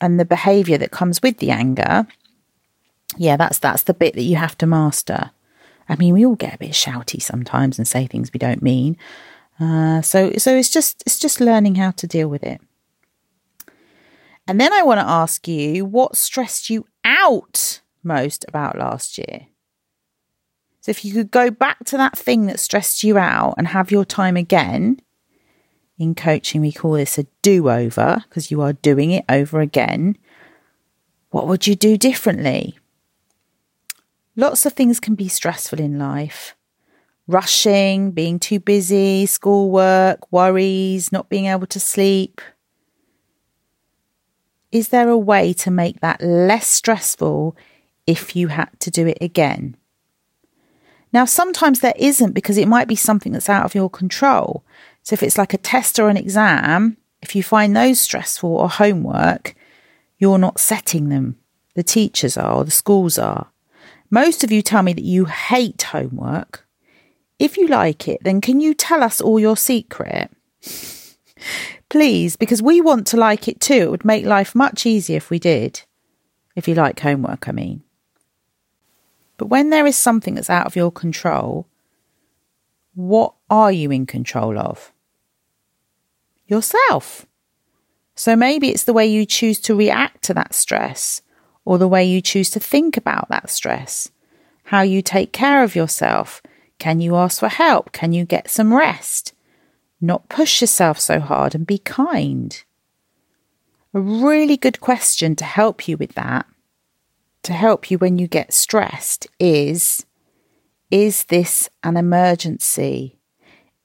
and 0.01 0.21
the 0.21 0.25
behavior 0.25 0.79
that 0.79 0.91
comes 0.91 1.23
with 1.23 1.39
the 1.39 1.51
anger. 1.51 2.07
Yeah, 3.17 3.37
that's 3.37 3.59
that's 3.59 3.83
the 3.85 3.95
bit 3.95 4.15
that 4.15 4.23
you 4.23 4.37
have 4.37 4.59
to 4.59 4.67
master. 4.67 5.31
I 5.89 5.97
mean, 5.97 6.15
we 6.15 6.27
all 6.27 6.35
get 6.35 6.55
a 6.55 6.59
bit 6.59 6.73
shouty 6.73 7.23
sometimes 7.23 7.79
and 7.79 7.87
say 7.87 8.07
things 8.07 8.33
we 8.33 8.39
don't 8.39 8.63
mean. 8.63 8.97
Uh, 9.59 10.03
so, 10.03 10.33
so 10.37 10.55
it's 10.57 10.71
just 10.71 11.03
it's 11.07 11.19
just 11.19 11.41
learning 11.41 11.77
how 11.77 11.93
to 11.93 12.07
deal 12.07 12.29
with 12.29 12.43
it. 12.43 12.61
And 14.49 14.61
then 14.61 14.73
I 14.73 14.83
want 14.83 15.01
to 15.01 15.09
ask 15.09 15.49
you 15.49 15.85
what 15.85 16.17
stressed 16.17 16.71
you 16.71 16.87
out 17.05 17.81
most 18.03 18.45
about 18.49 18.79
last 18.79 19.19
year. 19.19 19.47
So, 20.81 20.91
if 20.91 21.05
you 21.05 21.13
could 21.13 21.31
go 21.31 21.51
back 21.51 21.85
to 21.87 21.97
that 21.97 22.17
thing 22.17 22.47
that 22.47 22.61
stressed 22.61 23.03
you 23.03 23.19
out 23.19 23.55
and 23.59 23.69
have 23.69 23.91
your 23.91 24.05
time 24.05 24.37
again, 24.37 25.01
in 25.99 26.15
coaching, 26.15 26.61
we 26.61 26.73
call 26.73 26.93
this 26.93 27.19
a 27.19 27.27
do 27.43 27.71
over 27.71 28.25
because 28.29 28.51
you 28.51 28.61
are 28.61 28.75
doing 28.75 29.11
it 29.11 29.25
over 29.29 29.61
again. 29.61 30.19
What 31.31 31.49
would 31.49 31.67
you 31.67 31.75
do 31.75 31.97
differently? 31.97 32.79
Lots 34.37 34.67
of 34.67 34.75
things 34.75 35.01
can 35.01 35.15
be 35.15 35.29
stressful 35.29 35.81
in 35.81 35.99
life 35.99 36.55
rushing, 37.29 38.13
being 38.13 38.39
too 38.39 38.61
busy, 38.61 39.27
schoolwork, 39.27 40.31
worries, 40.31 41.11
not 41.11 41.29
being 41.29 41.47
able 41.47 41.67
to 41.67 41.81
sleep. 41.81 42.41
Is 44.71 44.89
there 44.89 45.09
a 45.09 45.19
way 45.19 45.53
to 45.55 45.71
make 45.71 46.01
that 46.01 46.21
less 46.23 46.69
stressful 46.69 47.57
if 48.07 48.37
you 48.37 48.49
had 48.49 48.69
to 48.81 48.91
do 48.91 49.07
it 49.07 49.19
again? 49.21 49.77
Now, 51.13 51.25
sometimes 51.25 51.81
there 51.81 51.95
isn't 51.97 52.33
because 52.33 52.59
it 52.59 52.69
might 52.69 52.89
be 52.89 52.97
something 52.97 53.33
that's 53.33 53.49
out 53.49 53.65
of 53.65 53.75
your 53.75 53.89
control. 53.89 54.65
So, 55.03 55.15
if 55.15 55.23
it's 55.23 55.39
like 55.39 55.55
a 55.55 55.59
test 55.59 55.99
or 55.99 56.09
an 56.09 56.17
exam, 56.17 56.97
if 57.23 57.35
you 57.35 57.43
find 57.43 57.75
those 57.75 58.01
stressful 58.01 58.51
or 58.51 58.69
homework, 58.69 59.55
you're 60.19 60.39
not 60.39 60.61
setting 60.61 61.09
them. 61.09 61.39
The 61.75 61.83
teachers 61.83 62.37
are, 62.37 62.53
or 62.53 62.65
the 62.65 62.71
schools 62.71 63.19
are. 63.19 63.51
Most 64.11 64.45
of 64.45 64.53
you 64.53 64.63
tell 64.63 64.83
me 64.83 64.93
that 64.93 65.05
you 65.05 65.25
hate 65.25 65.83
homework. 65.83 66.67
If 67.39 67.57
you 67.57 67.67
like 67.67 68.09
it, 68.09 68.23
then 68.23 68.41
can 68.41 68.61
you 68.61 68.73
tell 68.75 69.03
us 69.03 69.21
all 69.21 69.39
your 69.39 69.57
secret? 69.57 70.31
Please, 71.89 72.37
because 72.37 72.63
we 72.63 72.81
want 72.81 73.07
to 73.09 73.17
like 73.17 73.49
it 73.49 73.61
too. 73.61 73.75
It 73.75 73.91
would 73.91 74.05
make 74.05 74.25
life 74.25 74.55
much 74.55 74.87
easier 74.87 75.17
if 75.17 75.31
we 75.31 75.39
did. 75.39 75.83
If 76.55 76.67
you 76.67 76.75
like 76.75 77.01
homework, 77.01 77.49
I 77.49 77.53
mean. 77.53 77.83
But 79.37 79.47
when 79.47 79.71
there 79.71 79.87
is 79.87 79.97
something 79.97 80.35
that's 80.35 80.51
out 80.51 80.67
of 80.67 80.77
your 80.77 80.91
control, 80.91 81.69
what 82.95 83.35
are 83.51 83.71
you 83.71 83.91
in 83.91 84.07
control 84.07 84.59
of? 84.59 84.93
Yourself. 86.47 87.27
So 88.15 88.35
maybe 88.35 88.71
it's 88.71 88.85
the 88.85 88.95
way 88.95 89.07
you 89.07 89.27
choose 89.27 89.61
to 89.61 89.75
react 89.75 90.25
to 90.25 90.35
that 90.35 90.55
stress 90.55 91.21
or 91.67 91.77
the 91.77 91.89
way 91.89 92.05
you 92.05 92.23
choose 92.23 92.49
to 92.51 92.61
think 92.61 92.97
about 92.97 93.29
that 93.29 93.51
stress, 93.51 94.11
how 94.65 94.81
you 94.81 95.03
take 95.03 95.33
care 95.33 95.63
of 95.63 95.77
yourself. 95.77 96.41
Can 96.79 97.01
you 97.01 97.17
ask 97.17 97.41
for 97.41 97.49
help? 97.49 97.93
Can 97.93 98.13
you 98.13 98.25
get 98.25 98.49
some 98.49 98.73
rest? 98.73 99.35
Not 100.01 100.29
push 100.29 100.61
yourself 100.61 100.99
so 101.01 101.21
hard 101.21 101.55
and 101.55 101.67
be 101.67 101.79
kind. 101.79 102.63
A 103.93 104.01
really 104.01 104.57
good 104.57 104.81
question 104.81 105.37
to 105.37 105.45
help 105.45 105.89
you 105.89 105.97
with 105.97 106.15
that, 106.15 106.47
to 107.43 107.53
help 107.53 107.91
you 107.91 107.99
when 107.99 108.19
you 108.19 108.29
get 108.29 108.53
stressed, 108.53 109.27
is 109.41 110.07
Is 110.91 111.25
this 111.25 111.69
an 111.83 111.97
emergency? 111.97 113.19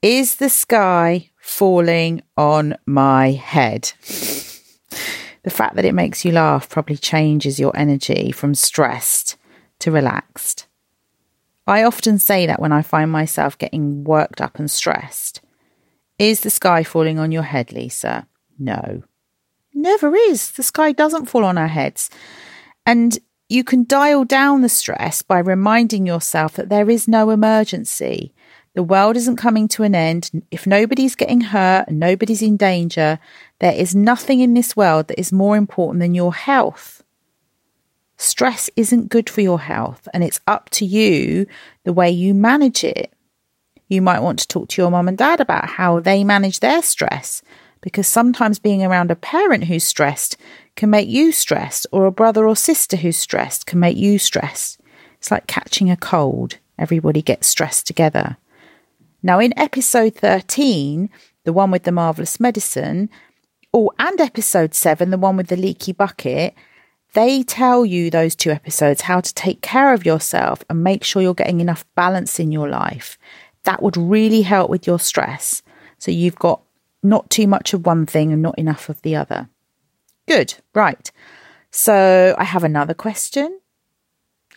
Is 0.02 0.36
the 0.36 0.50
sky 0.50 1.32
falling 1.38 2.22
on 2.38 2.76
my 2.86 3.32
head? 3.32 3.94
The 5.43 5.49
fact 5.49 5.75
that 5.75 5.86
it 5.86 5.95
makes 5.95 6.23
you 6.23 6.32
laugh 6.32 6.69
probably 6.69 6.97
changes 6.97 7.60
your 7.60 7.75
energy 7.75 8.32
from 8.32 8.54
stressed 8.54 9.38
to 9.80 9.91
relaxed. 9.91 10.67
I 11.67 11.84
often 11.84 12.19
say 12.19 12.45
that 12.45 12.60
when 12.60 12.71
I 12.71 12.82
find 12.82 13.12
myself 13.12 13.58
getting 13.58 14.04
worked 14.04 14.41
up 14.41 14.60
and 14.60 14.69
stressed. 14.69 15.41
Is 16.19 16.41
the 16.41 16.49
sky 16.49 16.84
falling 16.84 17.17
on 17.17 17.32
your 17.32 17.43
head, 17.43 17.71
Lisa? 17.71 18.27
No. 18.60 19.04
Never 19.73 20.15
is. 20.15 20.51
The 20.51 20.63
sky 20.63 20.91
doesn't 20.91 21.27
fall 21.27 21.45
on 21.45 21.58
our 21.58 21.67
heads. 21.67 22.10
And 22.86 23.17
you 23.49 23.63
can 23.63 23.86
dial 23.86 24.25
down 24.25 24.62
the 24.62 24.69
stress 24.69 25.21
by 25.21 25.39
reminding 25.39 26.06
yourself 26.06 26.54
that 26.54 26.69
there 26.69 26.89
is 26.89 27.08
no 27.08 27.32
emergency. 27.32 28.34
The 28.75 28.84
world 28.84 29.17
isn't 29.17 29.36
coming 29.36 29.67
to 29.69 29.84
an 29.84 29.95
end. 29.95 30.32
If 30.51 30.65
nobody's 30.65 31.15
getting 31.15 31.41
hurt 31.41 31.88
and 31.88 31.99
nobody's 31.99 32.41
in 32.41 32.56
danger, 32.56 33.19
there 33.62 33.74
is 33.74 33.93
nothing 33.93 34.39
in 34.39 34.56
this 34.56 34.76
world 34.76 35.08
that 35.08 35.19
is 35.19 35.32
more 35.32 35.56
important 35.56 36.00
than 36.00 36.15
your 36.15 36.34
health. 36.34 37.04
Stress 38.17 38.71
isn't 38.76 39.10
good 39.10 39.30
for 39.30 39.41
your 39.41 39.60
health, 39.60 40.08
and 40.15 40.24
it's 40.24 40.39
up 40.47 40.71
to 40.71 40.84
you 40.84 41.45
the 41.84 41.93
way 41.93 42.10
you 42.10 42.34
manage 42.34 42.84
it. 42.84 43.13
You 43.88 44.02
might 44.02 44.21
want 44.21 44.39
to 44.39 44.47
talk 44.47 44.69
to 44.69 44.82
your 44.82 44.89
mum 44.89 45.08
and 45.08 45.15
dad 45.15 45.39
about 45.39 45.69
how 45.69 46.00
they 46.00 46.24
manage 46.24 46.60
their 46.60 46.82
stress, 46.82 47.43
because 47.82 48.08
sometimes 48.08 48.58
being 48.58 48.84
around 48.84 49.12
a 49.12 49.15
parent 49.15 49.65
who's 49.65 49.84
stressed 49.84 50.38
can 50.76 50.89
make 50.89 51.08
you 51.08 51.32
stressed, 51.32 51.86
or 51.91 52.08
a 52.08 52.12
brother 52.12 52.47
or 52.47 52.56
sister 52.56 52.97
who's 52.97 53.17
stressed 53.17 53.67
can 53.67 53.80
make 53.80 53.95
you 53.95 54.17
stressed. 54.17 54.80
It's 55.19 55.30
like 55.30 55.45
catching 55.45 55.91
a 55.91 55.97
cold. 55.97 56.58
Everybody 56.80 57.21
gets 57.21 57.45
stressed 57.45 57.86
together. 57.86 58.38
Now, 59.21 59.38
in 59.38 59.54
episode 59.56 60.15
13, 60.15 61.12
the 61.43 61.54
one 61.54 61.69
with 61.69 61.84
the 61.84 61.91
marvelous 61.91 62.39
medicine, 62.39 63.08
or 63.74 63.92
and 64.00 64.20
episode 64.20 64.74
7, 64.74 65.10
the 65.10 65.18
one 65.18 65.38
with 65.38 65.48
the 65.48 65.56
leaky 65.56 65.94
bucket, 65.94 66.54
they 67.14 67.44
tell 67.44 67.86
you 67.86 68.10
those 68.10 68.36
two 68.36 68.52
episodes 68.52 69.02
how 69.02 69.20
to 69.20 69.34
take 69.34 69.62
care 69.62 69.94
of 69.94 70.06
yourself 70.06 70.64
and 70.70 70.84
make 70.84 71.04
sure 71.04 71.22
you're 71.22 71.34
getting 71.34 71.60
enough 71.60 71.86
balance 71.96 72.40
in 72.40 72.52
your 72.52 72.70
life. 72.70 73.18
That 73.64 73.84
would 73.84 73.98
really 73.98 74.44
help 74.44 74.70
with 74.70 74.88
your 74.88 75.00
stress. 75.00 75.62
So 75.98 76.12
you've 76.12 76.40
got 76.40 76.62
not 77.04 77.30
too 77.30 77.48
much 77.48 77.74
of 77.74 77.86
one 77.86 78.06
thing 78.06 78.32
and 78.32 78.42
not 78.42 78.58
enough 78.58 78.90
of 78.90 79.02
the 79.02 79.16
other. 79.16 79.50
Good. 80.28 80.56
Right. 80.74 81.12
So 81.72 82.36
I 82.38 82.44
have 82.44 82.64
another 82.64 82.94
question. 82.94 83.60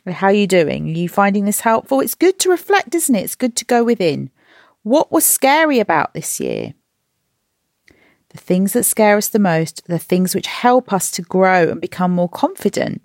How 0.07 0.29
are 0.29 0.33
you 0.33 0.47
doing? 0.47 0.89
Are 0.89 0.99
you 0.99 1.09
finding 1.09 1.47
this 1.47 1.61
helpful? 1.61 2.01
It's 2.01 2.15
good 2.15 2.39
to 2.41 2.51
reflect, 2.51 2.95
isn't 2.95 3.15
it? 3.15 3.25
It's 3.25 3.35
good 3.35 3.57
to 3.57 3.65
go 3.65 3.83
within. 3.83 4.31
What 4.83 5.11
was 5.11 5.25
scary 5.25 5.81
about 5.81 6.13
this 6.13 6.39
year? 6.39 6.75
The 8.35 8.41
things 8.41 8.73
that 8.73 8.83
scare 8.83 9.17
us 9.17 9.29
the 9.29 9.39
most 9.39 9.87
the 9.87 9.99
things 9.99 10.35
which 10.35 10.49
help 10.49 10.93
us 10.93 11.11
to 11.13 11.23
grow 11.23 11.71
and 11.71 11.81
become 11.81 12.11
more 12.11 12.29
confident. 12.29 13.01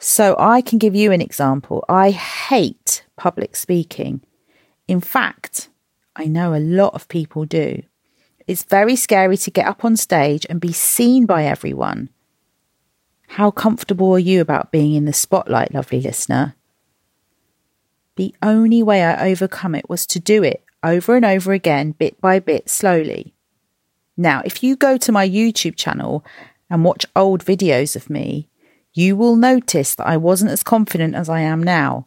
So 0.00 0.34
I 0.38 0.60
can 0.60 0.78
give 0.78 0.96
you 0.96 1.12
an 1.12 1.22
example. 1.22 1.84
I 1.88 2.10
hate 2.10 3.04
public 3.16 3.54
speaking. 3.54 4.22
In 4.88 5.00
fact, 5.00 5.70
I 6.16 6.26
know 6.26 6.52
a 6.52 6.58
lot 6.58 6.94
of 6.94 7.08
people 7.08 7.44
do. 7.44 7.84
It's 8.46 8.64
very 8.64 8.96
scary 8.96 9.36
to 9.38 9.50
get 9.50 9.66
up 9.66 9.84
on 9.84 9.96
stage 9.96 10.44
and 10.50 10.60
be 10.60 10.72
seen 10.72 11.24
by 11.24 11.44
everyone. 11.44 12.10
How 13.28 13.52
comfortable 13.52 14.12
are 14.12 14.18
you 14.18 14.40
about 14.40 14.72
being 14.72 14.94
in 14.94 15.06
the 15.06 15.12
spotlight, 15.12 15.72
lovely 15.72 16.00
listener? 16.00 16.54
The 18.16 18.34
only 18.42 18.82
way 18.82 19.02
I 19.02 19.30
overcome 19.30 19.74
it 19.74 19.88
was 19.88 20.06
to 20.08 20.20
do 20.20 20.42
it 20.42 20.62
over 20.82 21.16
and 21.16 21.24
over 21.24 21.52
again, 21.52 21.92
bit 21.92 22.20
by 22.20 22.40
bit, 22.40 22.68
slowly. 22.68 23.33
Now, 24.16 24.42
if 24.44 24.62
you 24.62 24.76
go 24.76 24.96
to 24.96 25.12
my 25.12 25.28
YouTube 25.28 25.76
channel 25.76 26.24
and 26.70 26.84
watch 26.84 27.06
old 27.16 27.44
videos 27.44 27.96
of 27.96 28.10
me, 28.10 28.48
you 28.92 29.16
will 29.16 29.36
notice 29.36 29.94
that 29.96 30.06
I 30.06 30.16
wasn't 30.16 30.52
as 30.52 30.62
confident 30.62 31.14
as 31.14 31.28
I 31.28 31.40
am 31.40 31.62
now. 31.62 32.06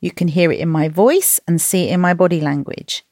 You 0.00 0.12
can 0.12 0.28
hear 0.28 0.52
it 0.52 0.60
in 0.60 0.68
my 0.68 0.88
voice 0.88 1.40
and 1.48 1.60
see 1.60 1.88
it 1.88 1.92
in 1.92 2.00
my 2.00 2.14
body 2.14 2.40
language. 2.40 3.04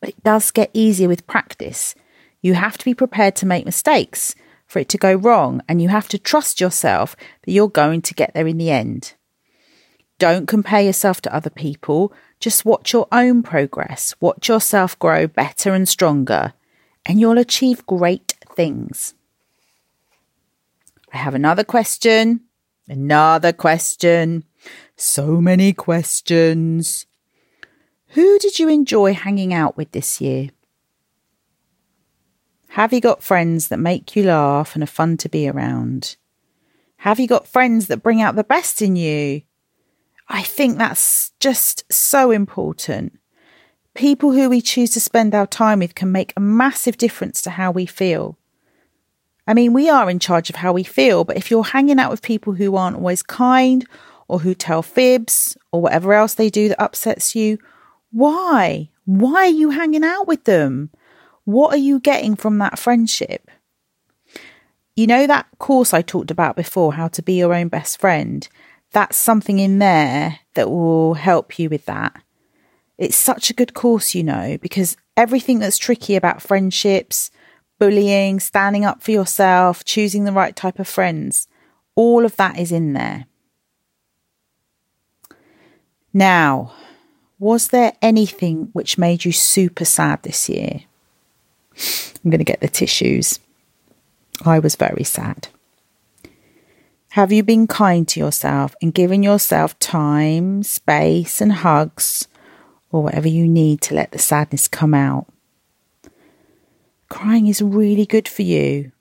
But 0.00 0.10
it 0.10 0.22
does 0.22 0.50
get 0.50 0.70
easier 0.74 1.08
with 1.08 1.26
practice. 1.26 1.94
You 2.42 2.54
have 2.54 2.76
to 2.78 2.84
be 2.84 2.94
prepared 2.94 3.34
to 3.36 3.46
make 3.46 3.64
mistakes 3.64 4.34
for 4.66 4.80
it 4.80 4.88
to 4.90 4.98
go 4.98 5.14
wrong, 5.14 5.62
and 5.66 5.80
you 5.80 5.88
have 5.88 6.08
to 6.08 6.18
trust 6.18 6.60
yourself 6.60 7.16
that 7.42 7.52
you're 7.52 7.70
going 7.70 8.02
to 8.02 8.14
get 8.14 8.34
there 8.34 8.46
in 8.46 8.58
the 8.58 8.70
end. 8.70 9.14
Don't 10.18 10.46
compare 10.46 10.82
yourself 10.82 11.22
to 11.22 11.34
other 11.34 11.48
people. 11.48 12.12
Just 12.38 12.66
watch 12.66 12.92
your 12.92 13.08
own 13.10 13.42
progress. 13.42 14.14
Watch 14.20 14.48
yourself 14.48 14.98
grow 14.98 15.26
better 15.26 15.72
and 15.72 15.88
stronger, 15.88 16.52
and 17.08 17.18
you'll 17.18 17.38
achieve 17.38 17.86
great 17.86 18.34
things. 18.54 19.14
I 21.12 21.16
have 21.16 21.34
another 21.34 21.64
question. 21.64 22.42
Another 22.86 23.52
question. 23.52 24.44
So 24.96 25.40
many 25.40 25.72
questions. 25.72 27.06
Who 28.08 28.38
did 28.38 28.58
you 28.58 28.68
enjoy 28.68 29.14
hanging 29.14 29.54
out 29.54 29.76
with 29.76 29.92
this 29.92 30.20
year? 30.20 30.50
Have 32.68 32.92
you 32.92 33.00
got 33.00 33.22
friends 33.22 33.68
that 33.68 33.78
make 33.78 34.14
you 34.14 34.24
laugh 34.24 34.74
and 34.74 34.84
are 34.84 34.86
fun 34.86 35.16
to 35.18 35.28
be 35.28 35.48
around? 35.48 36.16
Have 36.98 37.18
you 37.18 37.26
got 37.26 37.46
friends 37.46 37.86
that 37.86 38.02
bring 38.02 38.20
out 38.20 38.36
the 38.36 38.44
best 38.44 38.82
in 38.82 38.96
you? 38.96 39.42
I 40.28 40.42
think 40.42 40.76
that's 40.76 41.32
just 41.40 41.90
so 41.90 42.30
important. 42.30 43.18
People 43.98 44.30
who 44.30 44.48
we 44.48 44.60
choose 44.60 44.90
to 44.90 45.00
spend 45.00 45.34
our 45.34 45.44
time 45.44 45.80
with 45.80 45.96
can 45.96 46.12
make 46.12 46.32
a 46.36 46.40
massive 46.40 46.96
difference 46.96 47.42
to 47.42 47.50
how 47.50 47.72
we 47.72 47.84
feel. 47.84 48.38
I 49.44 49.54
mean, 49.54 49.72
we 49.72 49.90
are 49.90 50.08
in 50.08 50.20
charge 50.20 50.48
of 50.50 50.54
how 50.54 50.72
we 50.72 50.84
feel, 50.84 51.24
but 51.24 51.36
if 51.36 51.50
you're 51.50 51.64
hanging 51.64 51.98
out 51.98 52.12
with 52.12 52.22
people 52.22 52.52
who 52.52 52.76
aren't 52.76 52.98
always 52.98 53.24
kind 53.24 53.84
or 54.28 54.38
who 54.38 54.54
tell 54.54 54.84
fibs 54.84 55.56
or 55.72 55.82
whatever 55.82 56.12
else 56.12 56.34
they 56.34 56.48
do 56.48 56.68
that 56.68 56.80
upsets 56.80 57.34
you, 57.34 57.58
why? 58.12 58.88
Why 59.04 59.46
are 59.46 59.46
you 59.46 59.70
hanging 59.70 60.04
out 60.04 60.28
with 60.28 60.44
them? 60.44 60.90
What 61.42 61.74
are 61.74 61.78
you 61.78 61.98
getting 61.98 62.36
from 62.36 62.58
that 62.58 62.78
friendship? 62.78 63.50
You 64.94 65.08
know 65.08 65.26
that 65.26 65.48
course 65.58 65.92
I 65.92 66.02
talked 66.02 66.30
about 66.30 66.54
before, 66.54 66.92
how 66.92 67.08
to 67.08 67.20
be 67.20 67.34
your 67.34 67.52
own 67.52 67.66
best 67.66 67.98
friend? 67.98 68.48
that's 68.92 69.16
something 69.16 69.58
in 69.58 69.78
there 69.78 70.40
that 70.54 70.70
will 70.70 71.14
help 71.14 71.58
you 71.58 71.68
with 71.68 71.84
that. 71.86 72.20
It's 72.98 73.16
such 73.16 73.48
a 73.48 73.54
good 73.54 73.74
course, 73.74 74.14
you 74.14 74.24
know, 74.24 74.58
because 74.60 74.96
everything 75.16 75.60
that's 75.60 75.78
tricky 75.78 76.16
about 76.16 76.42
friendships, 76.42 77.30
bullying, 77.78 78.40
standing 78.40 78.84
up 78.84 79.02
for 79.02 79.12
yourself, 79.12 79.84
choosing 79.84 80.24
the 80.24 80.32
right 80.32 80.54
type 80.54 80.80
of 80.80 80.88
friends, 80.88 81.46
all 81.94 82.24
of 82.24 82.36
that 82.36 82.58
is 82.58 82.72
in 82.72 82.92
there. 82.92 83.26
Now, 86.12 86.72
was 87.38 87.68
there 87.68 87.92
anything 88.02 88.70
which 88.72 88.98
made 88.98 89.24
you 89.24 89.30
super 89.30 89.84
sad 89.84 90.22
this 90.22 90.48
year? 90.48 90.82
I'm 92.24 92.30
going 92.30 92.38
to 92.38 92.44
get 92.44 92.60
the 92.60 92.68
tissues. 92.68 93.38
I 94.44 94.58
was 94.58 94.74
very 94.74 95.04
sad. 95.04 95.48
Have 97.10 97.32
you 97.32 97.42
been 97.42 97.66
kind 97.66 98.06
to 98.08 98.20
yourself 98.20 98.74
and 98.82 98.92
given 98.92 99.22
yourself 99.22 99.78
time, 99.78 100.62
space, 100.62 101.40
and 101.40 101.52
hugs, 101.52 102.26
or 102.90 103.02
whatever 103.02 103.28
you 103.28 103.46
need 103.46 103.80
to 103.82 103.94
let 103.94 104.12
the 104.12 104.18
sadness 104.18 104.68
come 104.68 104.94
out? 104.94 105.26
Crying 107.08 107.46
is 107.46 107.62
really 107.62 108.06
good 108.06 108.28
for 108.28 108.42
you. 108.42 108.92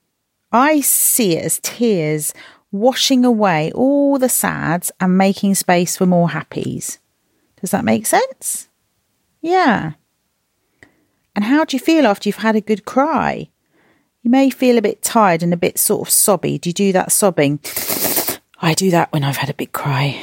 I 0.51 0.81
see 0.81 1.37
it 1.37 1.45
as 1.45 1.59
tears 1.59 2.33
washing 2.71 3.25
away 3.25 3.71
all 3.73 4.17
the 4.17 4.29
sads 4.29 4.91
and 4.99 5.17
making 5.17 5.55
space 5.55 5.97
for 5.97 6.05
more 6.05 6.29
happies. 6.29 6.99
Does 7.59 7.71
that 7.71 7.85
make 7.85 8.05
sense? 8.05 8.69
Yeah. 9.41 9.93
And 11.35 11.45
how 11.45 11.65
do 11.65 11.75
you 11.75 11.79
feel 11.79 12.07
after 12.07 12.29
you've 12.29 12.37
had 12.37 12.55
a 12.55 12.61
good 12.61 12.85
cry? 12.85 13.49
You 14.23 14.31
may 14.31 14.49
feel 14.49 14.77
a 14.77 14.81
bit 14.81 15.01
tired 15.01 15.43
and 15.43 15.53
a 15.53 15.57
bit 15.57 15.77
sort 15.77 16.07
of 16.07 16.13
sobby. 16.13 16.57
Do 16.57 16.69
you 16.69 16.73
do 16.73 16.91
that 16.93 17.11
sobbing? 17.11 17.59
I 18.59 18.73
do 18.73 18.89
that 18.91 19.11
when 19.11 19.23
I've 19.23 19.37
had 19.37 19.49
a 19.49 19.53
big 19.53 19.71
cry. 19.71 20.21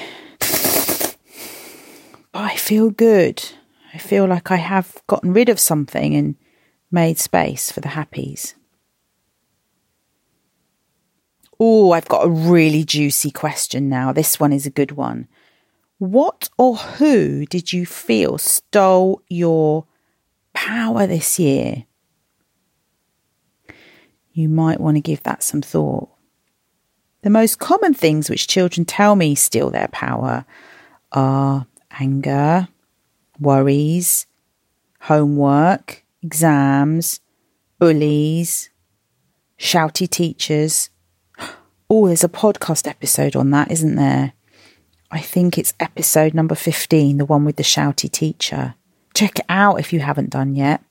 I 2.35 2.57
feel 2.57 2.91
good. 2.91 3.43
I 3.95 3.99
feel 3.99 4.27
like 4.27 4.51
I 4.51 4.57
have 4.57 5.01
gotten 5.07 5.33
rid 5.33 5.49
of 5.49 5.61
something 5.61 6.17
and 6.17 6.35
made 6.91 7.19
space 7.19 7.71
for 7.71 7.81
the 7.81 7.91
happies. 7.91 8.55
Oh, 11.61 11.93
I've 11.93 12.09
got 12.09 12.27
a 12.27 12.31
really 12.31 12.83
juicy 12.83 13.31
question 13.31 13.89
now. 13.89 14.13
This 14.13 14.41
one 14.41 14.53
is 14.53 14.67
a 14.67 14.71
good 14.71 14.93
one. 14.93 15.29
What 15.99 16.51
or 16.59 16.77
who 16.77 17.47
did 17.47 17.73
you 17.73 17.87
feel 17.87 18.37
stole 18.39 19.23
your 19.29 19.87
power 20.53 21.07
this 21.07 21.39
year? 21.39 21.85
You 24.33 24.49
might 24.49 24.81
want 24.81 24.97
to 24.97 25.01
give 25.01 25.23
that 25.23 25.45
some 25.45 25.63
thought. 25.63 26.09
The 27.23 27.31
most 27.31 27.61
common 27.61 27.95
things 27.95 28.29
which 28.29 28.49
children 28.49 28.85
tell 28.85 29.15
me 29.15 29.37
steal 29.37 29.71
their 29.71 29.89
power 29.89 30.45
are 31.13 31.69
anger, 31.99 32.69
worries, 33.39 34.27
homework, 35.01 36.05
exams, 36.23 37.21
bullies, 37.79 38.71
shouty 39.59 40.09
teachers. 40.09 40.91
Oh, 41.91 42.07
there's 42.07 42.25
a 42.25 42.31
podcast 42.31 42.89
episode 42.89 43.37
on 43.37 43.51
that, 43.51 43.71
isn't 43.71 43.97
there? 43.97 44.33
I 45.11 45.21
think 45.21 45.59
it's 45.59 45.75
episode 45.79 46.33
number 46.33 46.55
15, 46.55 47.19
the 47.19 47.25
one 47.27 47.45
with 47.45 47.57
the 47.57 47.63
shouty 47.63 48.11
teacher. 48.11 48.75
Check 49.15 49.39
it 49.39 49.45
out 49.51 49.79
if 49.79 49.93
you 49.93 50.01
haven't 50.01 50.31
done 50.31 50.55
yet. 50.55 50.83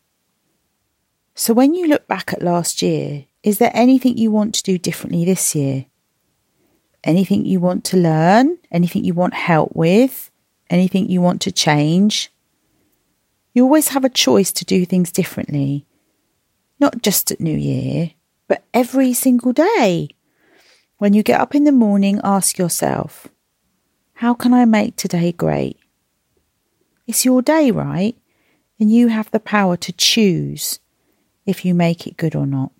So, 1.35 1.53
when 1.53 1.73
you 1.73 1.87
look 1.87 2.07
back 2.07 2.31
at 2.31 2.43
last 2.43 2.81
year, 2.83 3.25
is 3.41 3.57
there 3.57 3.71
anything 3.73 4.17
you 4.17 4.31
want 4.31 4.53
to 4.55 4.63
do 4.63 4.77
differently 4.77 5.25
this 5.25 5.55
year? 5.55 5.87
Anything 7.03 7.43
you 7.45 7.59
want 7.59 7.83
to 7.85 7.97
learn? 7.97 8.59
Anything 8.71 9.03
you 9.03 9.13
want 9.13 9.33
help 9.33 9.75
with? 9.75 10.31
Anything 10.73 11.07
you 11.07 11.21
want 11.21 11.39
to 11.41 11.51
change? 11.51 12.31
You 13.53 13.63
always 13.63 13.89
have 13.89 14.03
a 14.03 14.09
choice 14.09 14.51
to 14.53 14.65
do 14.65 14.85
things 14.85 15.11
differently, 15.11 15.85
not 16.79 17.03
just 17.03 17.29
at 17.29 17.39
New 17.39 17.55
Year, 17.55 18.13
but 18.47 18.63
every 18.73 19.13
single 19.13 19.53
day. 19.53 20.09
When 20.97 21.13
you 21.13 21.21
get 21.21 21.39
up 21.39 21.53
in 21.53 21.65
the 21.65 21.71
morning, 21.71 22.19
ask 22.23 22.57
yourself, 22.57 23.27
how 24.15 24.33
can 24.33 24.51
I 24.51 24.65
make 24.65 24.95
today 24.95 25.31
great? 25.31 25.77
It's 27.05 27.23
your 27.23 27.43
day, 27.43 27.69
right? 27.69 28.17
And 28.79 28.91
you 28.91 29.09
have 29.09 29.29
the 29.29 29.39
power 29.39 29.77
to 29.77 29.93
choose 29.93 30.79
if 31.45 31.63
you 31.63 31.75
make 31.75 32.07
it 32.07 32.17
good 32.17 32.33
or 32.33 32.47
not. 32.47 32.71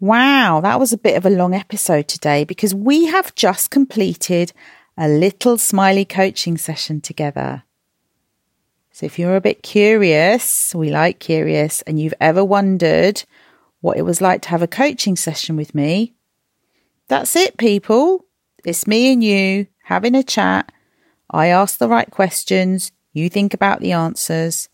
Wow, 0.00 0.62
that 0.62 0.80
was 0.80 0.94
a 0.94 0.96
bit 0.96 1.18
of 1.18 1.26
a 1.26 1.30
long 1.30 1.52
episode 1.52 2.08
today 2.08 2.44
because 2.44 2.74
we 2.74 3.04
have 3.08 3.34
just 3.34 3.70
completed 3.70 4.54
a 4.96 5.08
little 5.08 5.58
smiley 5.58 6.04
coaching 6.04 6.56
session 6.56 7.00
together. 7.00 7.64
So 8.92 9.06
if 9.06 9.18
you're 9.18 9.36
a 9.36 9.40
bit 9.40 9.62
curious, 9.62 10.74
we 10.74 10.90
like 10.90 11.18
curious, 11.18 11.82
and 11.82 11.98
you've 11.98 12.14
ever 12.20 12.44
wondered 12.44 13.24
what 13.80 13.96
it 13.96 14.02
was 14.02 14.20
like 14.20 14.42
to 14.42 14.50
have 14.50 14.62
a 14.62 14.68
coaching 14.68 15.16
session 15.16 15.56
with 15.56 15.74
me, 15.74 16.14
that's 17.08 17.36
it, 17.36 17.56
people. 17.58 18.24
It's 18.64 18.86
me 18.86 19.12
and 19.12 19.22
you 19.22 19.66
having 19.84 20.14
a 20.14 20.22
chat. 20.22 20.72
I 21.30 21.48
ask 21.48 21.78
the 21.78 21.88
right 21.88 22.10
questions. 22.10 22.92
You 23.12 23.28
think 23.28 23.52
about 23.52 23.80
the 23.80 23.92
answers. 23.92 24.68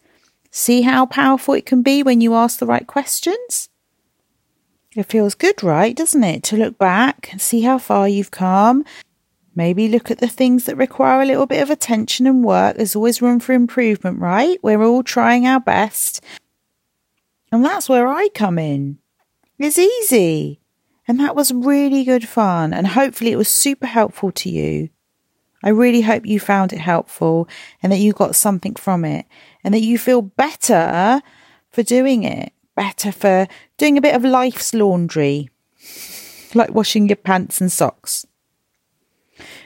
See 0.51 0.83
how 0.83 1.07
powerful 1.07 1.55
it 1.55 1.67
can 1.67 1.83
be 1.83 2.03
when 2.03 2.21
you 2.21 2.35
ask 2.35 2.59
the 2.59 2.67
right 2.67 2.87
questions? 2.87 3.69
It 4.95 5.05
feels 5.05 5.35
good, 5.35 5.63
right? 5.63 5.97
Doesn't 5.97 6.25
it? 6.25 6.43
To 6.45 6.57
look 6.57 6.79
back 6.79 7.29
and 7.31 7.41
see 7.41 7.63
how 7.63 7.79
far 7.79 8.09
you've 8.09 8.31
come. 8.31 8.85
Maybe 9.55 9.89
look 9.89 10.11
at 10.11 10.19
the 10.19 10.29
things 10.29 10.65
that 10.65 10.77
require 10.77 11.21
a 11.21 11.27
little 11.27 11.47
bit 11.47 11.63
of 11.63 11.71
attention 11.71 12.27
and 12.27 12.45
work. 12.45 12.77
There's 12.77 12.95
always 12.95 13.21
room 13.21 13.41
for 13.41 13.53
improvement, 13.53 14.21
right? 14.21 14.59
We're 14.63 14.83
all 14.83 15.03
trying 15.03 15.47
our 15.47 15.61
best. 15.61 16.23
And 17.51 17.65
that's 17.65 17.89
where 17.89 18.07
I 18.07 18.29
come 18.29 18.59
in. 18.59 18.99
It's 19.59 19.79
easy. 19.79 20.61
And 21.09 21.19
that 21.19 21.35
was 21.35 21.53
really 21.53 22.05
good 22.05 22.29
fun. 22.29 22.73
And 22.73 22.87
hopefully 22.87 23.33
it 23.33 23.37
was 23.37 23.49
super 23.49 23.87
helpful 23.87 24.31
to 24.33 24.49
you. 24.49 24.91
I 25.63 25.71
really 25.71 26.03
hope 26.03 26.25
you 26.25 26.41
found 26.41 26.73
it 26.73 26.79
helpful 26.79 27.49
and 27.83 27.93
that 27.93 27.99
you 27.99 28.13
got 28.13 28.37
something 28.37 28.77
from 28.77 29.05
it 29.05 29.27
and 29.63 29.75
that 29.75 29.83
you 29.83 29.99
feel 29.99 30.23
better 30.23 31.21
for 31.71 31.83
doing 31.83 32.23
it, 32.23 32.53
better 32.77 33.13
for 33.13 33.47
doing 33.77 33.99
a 33.99 34.01
bit 34.01 34.15
of 34.15 34.25
life's 34.25 34.73
laundry, 34.73 35.51
like 36.55 36.71
washing 36.71 37.09
your 37.09 37.17
pants 37.17 37.61
and 37.61 37.71
socks. 37.71 38.27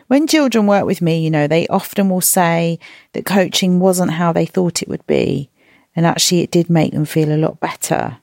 When 0.06 0.26
children 0.26 0.66
work 0.66 0.84
with 0.84 1.00
me, 1.02 1.22
you 1.22 1.30
know, 1.30 1.46
they 1.46 1.66
often 1.68 2.08
will 2.08 2.20
say 2.20 2.78
that 3.12 3.24
coaching 3.24 3.80
wasn't 3.80 4.12
how 4.12 4.32
they 4.32 4.46
thought 4.46 4.82
it 4.82 4.88
would 4.88 5.06
be. 5.06 5.50
And 5.96 6.04
actually, 6.04 6.40
it 6.40 6.50
did 6.50 6.68
make 6.68 6.92
them 6.92 7.04
feel 7.04 7.32
a 7.32 7.38
lot 7.38 7.60
better 7.60 8.18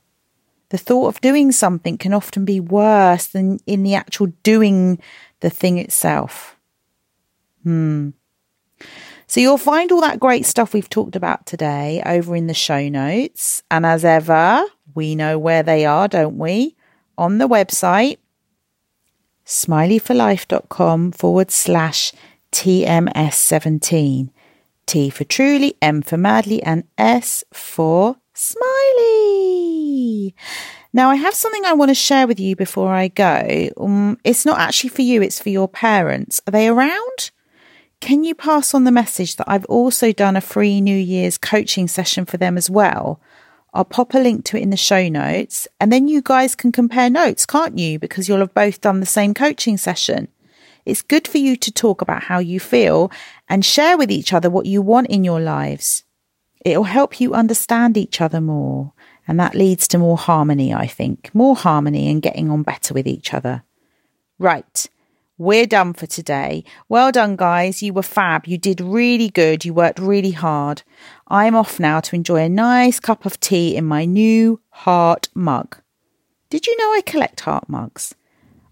the 0.72 0.78
thought 0.78 1.08
of 1.08 1.22
doing 1.22 1.52
something 1.52 1.98
can 1.98 2.14
often 2.14 2.46
be 2.46 2.60
worse 2.60 3.28
than 3.28 3.60
in 3.68 3.84
the 3.84 3.94
actual 3.94 4.28
doing 4.42 5.00
the 5.42 5.50
thing 5.50 5.78
itself. 5.78 6.56
Hmm. 7.64 8.12
So 9.28 9.42
you'll 9.42 9.58
find 9.58 9.92
all 9.92 10.02
that 10.02 10.20
great 10.20 10.46
stuff 10.46 10.74
we've 10.74 10.90
talked 10.90 11.16
about 11.16 11.46
today 11.46 12.02
over 12.06 12.36
in 12.36 12.48
the 12.48 12.54
show 12.54 12.88
notes. 12.88 13.64
And 13.70 13.86
as 13.86 14.04
ever, 14.06 14.66
we 14.96 15.14
know 15.14 15.38
where 15.38 15.62
they 15.62 15.86
are, 15.86 16.08
don't 16.08 16.38
we? 16.38 16.76
On 17.18 17.38
the 17.38 17.48
website, 17.48 18.18
smileyforlife.com 19.52 21.12
forward 21.12 21.52
slash 21.52 22.14
TMS17. 22.52 24.30
T 24.86 25.10
for 25.10 25.24
truly, 25.26 25.76
M 25.82 26.02
for 26.02 26.18
madly, 26.18 26.64
and 26.64 26.86
S 26.98 27.44
for 27.54 28.18
smiley. 28.34 30.34
Now, 30.94 31.10
I 31.10 31.16
have 31.16 31.34
something 31.34 31.66
I 31.66 31.74
want 31.74 31.90
to 31.90 31.96
share 31.96 32.28
with 32.28 32.40
you 32.40 32.56
before 32.56 32.94
I 32.94 33.10
go. 33.10 33.70
Um, 33.78 34.18
it's 34.24 34.46
not 34.46 34.60
actually 34.60 34.90
for 34.90 35.02
you, 35.02 35.22
it's 35.22 35.42
for 35.42 35.50
your 35.50 35.68
parents. 35.68 36.42
Are 36.48 36.52
they 36.52 36.68
around? 36.68 37.32
Can 38.00 38.24
you 38.24 38.34
pass 38.34 38.74
on 38.74 38.86
the 38.86 38.92
message 38.92 39.36
that 39.36 39.50
I've 39.50 39.66
also 39.66 40.12
done 40.12 40.36
a 40.36 40.42
free 40.42 40.82
New 40.82 40.98
Year's 40.98 41.38
coaching 41.38 41.88
session 41.88 42.26
for 42.26 42.38
them 42.38 42.58
as 42.58 42.70
well? 42.70 43.20
I'll 43.74 43.86
pop 43.86 44.14
a 44.14 44.20
link 44.20 44.44
to 44.46 44.58
it 44.58 44.64
in 44.64 44.70
the 44.70 44.78
show 44.78 45.08
notes 45.08 45.68
and 45.80 45.92
then 45.92 46.08
you 46.08 46.22
guys 46.22 46.56
can 46.56 46.72
compare 46.72 47.10
notes, 47.10 47.46
can't 47.46 47.78
you? 47.78 48.00
Because 48.00 48.28
you'll 48.28 48.40
have 48.40 48.54
both 48.54 48.82
done 48.82 49.00
the 49.00 49.06
same 49.06 49.34
coaching 49.34 49.78
session. 49.78 50.28
It's 50.86 51.02
good 51.02 51.28
for 51.28 51.38
you 51.38 51.56
to 51.58 51.72
talk 51.72 52.02
about 52.02 52.24
how 52.24 52.40
you 52.40 52.60
feel 52.60 53.12
and 53.48 53.64
share 53.64 53.98
with 53.98 54.12
each 54.12 54.34
other 54.34 54.50
what 54.50 54.66
you 54.66 54.82
want 54.82 55.08
in 55.08 55.24
your 55.24 55.40
lives. 55.40 56.04
It'll 56.66 56.84
help 56.84 57.20
you 57.20 57.34
understand 57.34 57.98
each 57.98 58.22
other 58.22 58.42
more. 58.42 58.94
And 59.28 59.40
that 59.40 59.56
leads 59.56 59.88
to 59.90 59.98
more 59.98 60.18
harmony, 60.18 60.74
I 60.74 60.88
think. 60.88 61.34
More 61.34 61.56
harmony 61.56 62.10
and 62.10 62.22
getting 62.22 62.50
on 62.50 62.64
better 62.64 62.94
with 62.94 63.08
each 63.08 63.34
other. 63.34 63.64
Right. 64.40 64.90
We're 65.42 65.66
done 65.66 65.94
for 65.94 66.06
today. 66.06 66.64
Well 66.88 67.12
done, 67.12 67.36
guys. 67.36 67.82
You 67.82 67.94
were 67.94 68.04
fab. 68.04 68.46
You 68.46 68.60
did 68.60 68.80
really 68.80 69.28
good. 69.28 69.66
You 69.66 69.74
worked 69.74 69.98
really 69.98 70.34
hard. 70.34 70.84
I'm 71.30 71.56
off 71.56 71.80
now 71.80 72.00
to 72.00 72.16
enjoy 72.16 72.44
a 72.44 72.48
nice 72.48 73.00
cup 73.00 73.26
of 73.26 73.40
tea 73.40 73.76
in 73.76 73.86
my 73.86 74.06
new 74.06 74.62
heart 74.70 75.30
mug. 75.34 75.78
Did 76.52 76.68
you 76.68 76.78
know 76.78 76.94
I 76.94 77.02
collect 77.04 77.40
heart 77.40 77.68
mugs? 77.68 78.14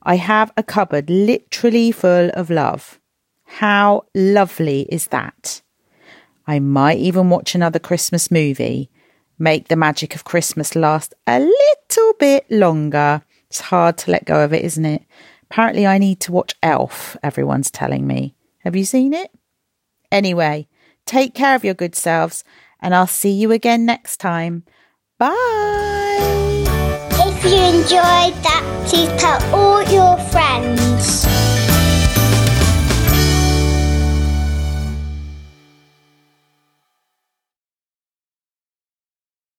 I 0.03 0.17
have 0.17 0.53
a 0.55 0.61
cupboard 0.61 1.09
literally 1.09 1.91
full 1.91 2.29
of 2.35 2.51
love. 2.51 2.99
How 3.45 4.05
lovely 4.13 4.81
is 4.91 5.07
that? 5.07 5.63
I 6.45 6.59
might 6.59 6.99
even 6.99 7.31
watch 7.31 7.55
another 7.55 7.79
Christmas 7.79 8.29
movie. 8.29 8.91
Make 9.39 9.69
the 9.69 9.75
magic 9.75 10.13
of 10.13 10.23
Christmas 10.23 10.75
last 10.75 11.15
a 11.25 11.39
little 11.39 12.13
bit 12.19 12.45
longer. 12.51 13.23
It's 13.49 13.59
hard 13.59 13.97
to 13.99 14.11
let 14.11 14.25
go 14.25 14.43
of 14.43 14.53
it, 14.53 14.63
isn't 14.63 14.85
it? 14.85 15.01
Apparently, 15.51 15.87
I 15.87 15.97
need 15.97 16.19
to 16.21 16.31
watch 16.31 16.55
Elf, 16.61 17.17
everyone's 17.23 17.71
telling 17.71 18.05
me. 18.05 18.35
Have 18.59 18.75
you 18.75 18.85
seen 18.85 19.13
it? 19.13 19.31
Anyway, 20.11 20.67
take 21.05 21.33
care 21.33 21.55
of 21.55 21.63
your 21.63 21.73
good 21.73 21.95
selves, 21.95 22.43
and 22.79 22.93
I'll 22.93 23.07
see 23.07 23.31
you 23.31 23.51
again 23.51 23.85
next 23.85 24.17
time. 24.17 24.63
Bye. 25.17 25.35
If 27.11 27.43
you 27.43 27.57
enjoyed 27.57 28.43
that, 28.43 28.85
please 28.87 29.09
tell 29.21 29.41
all 29.55 29.83
your 29.83 30.17
friends. 30.29 31.48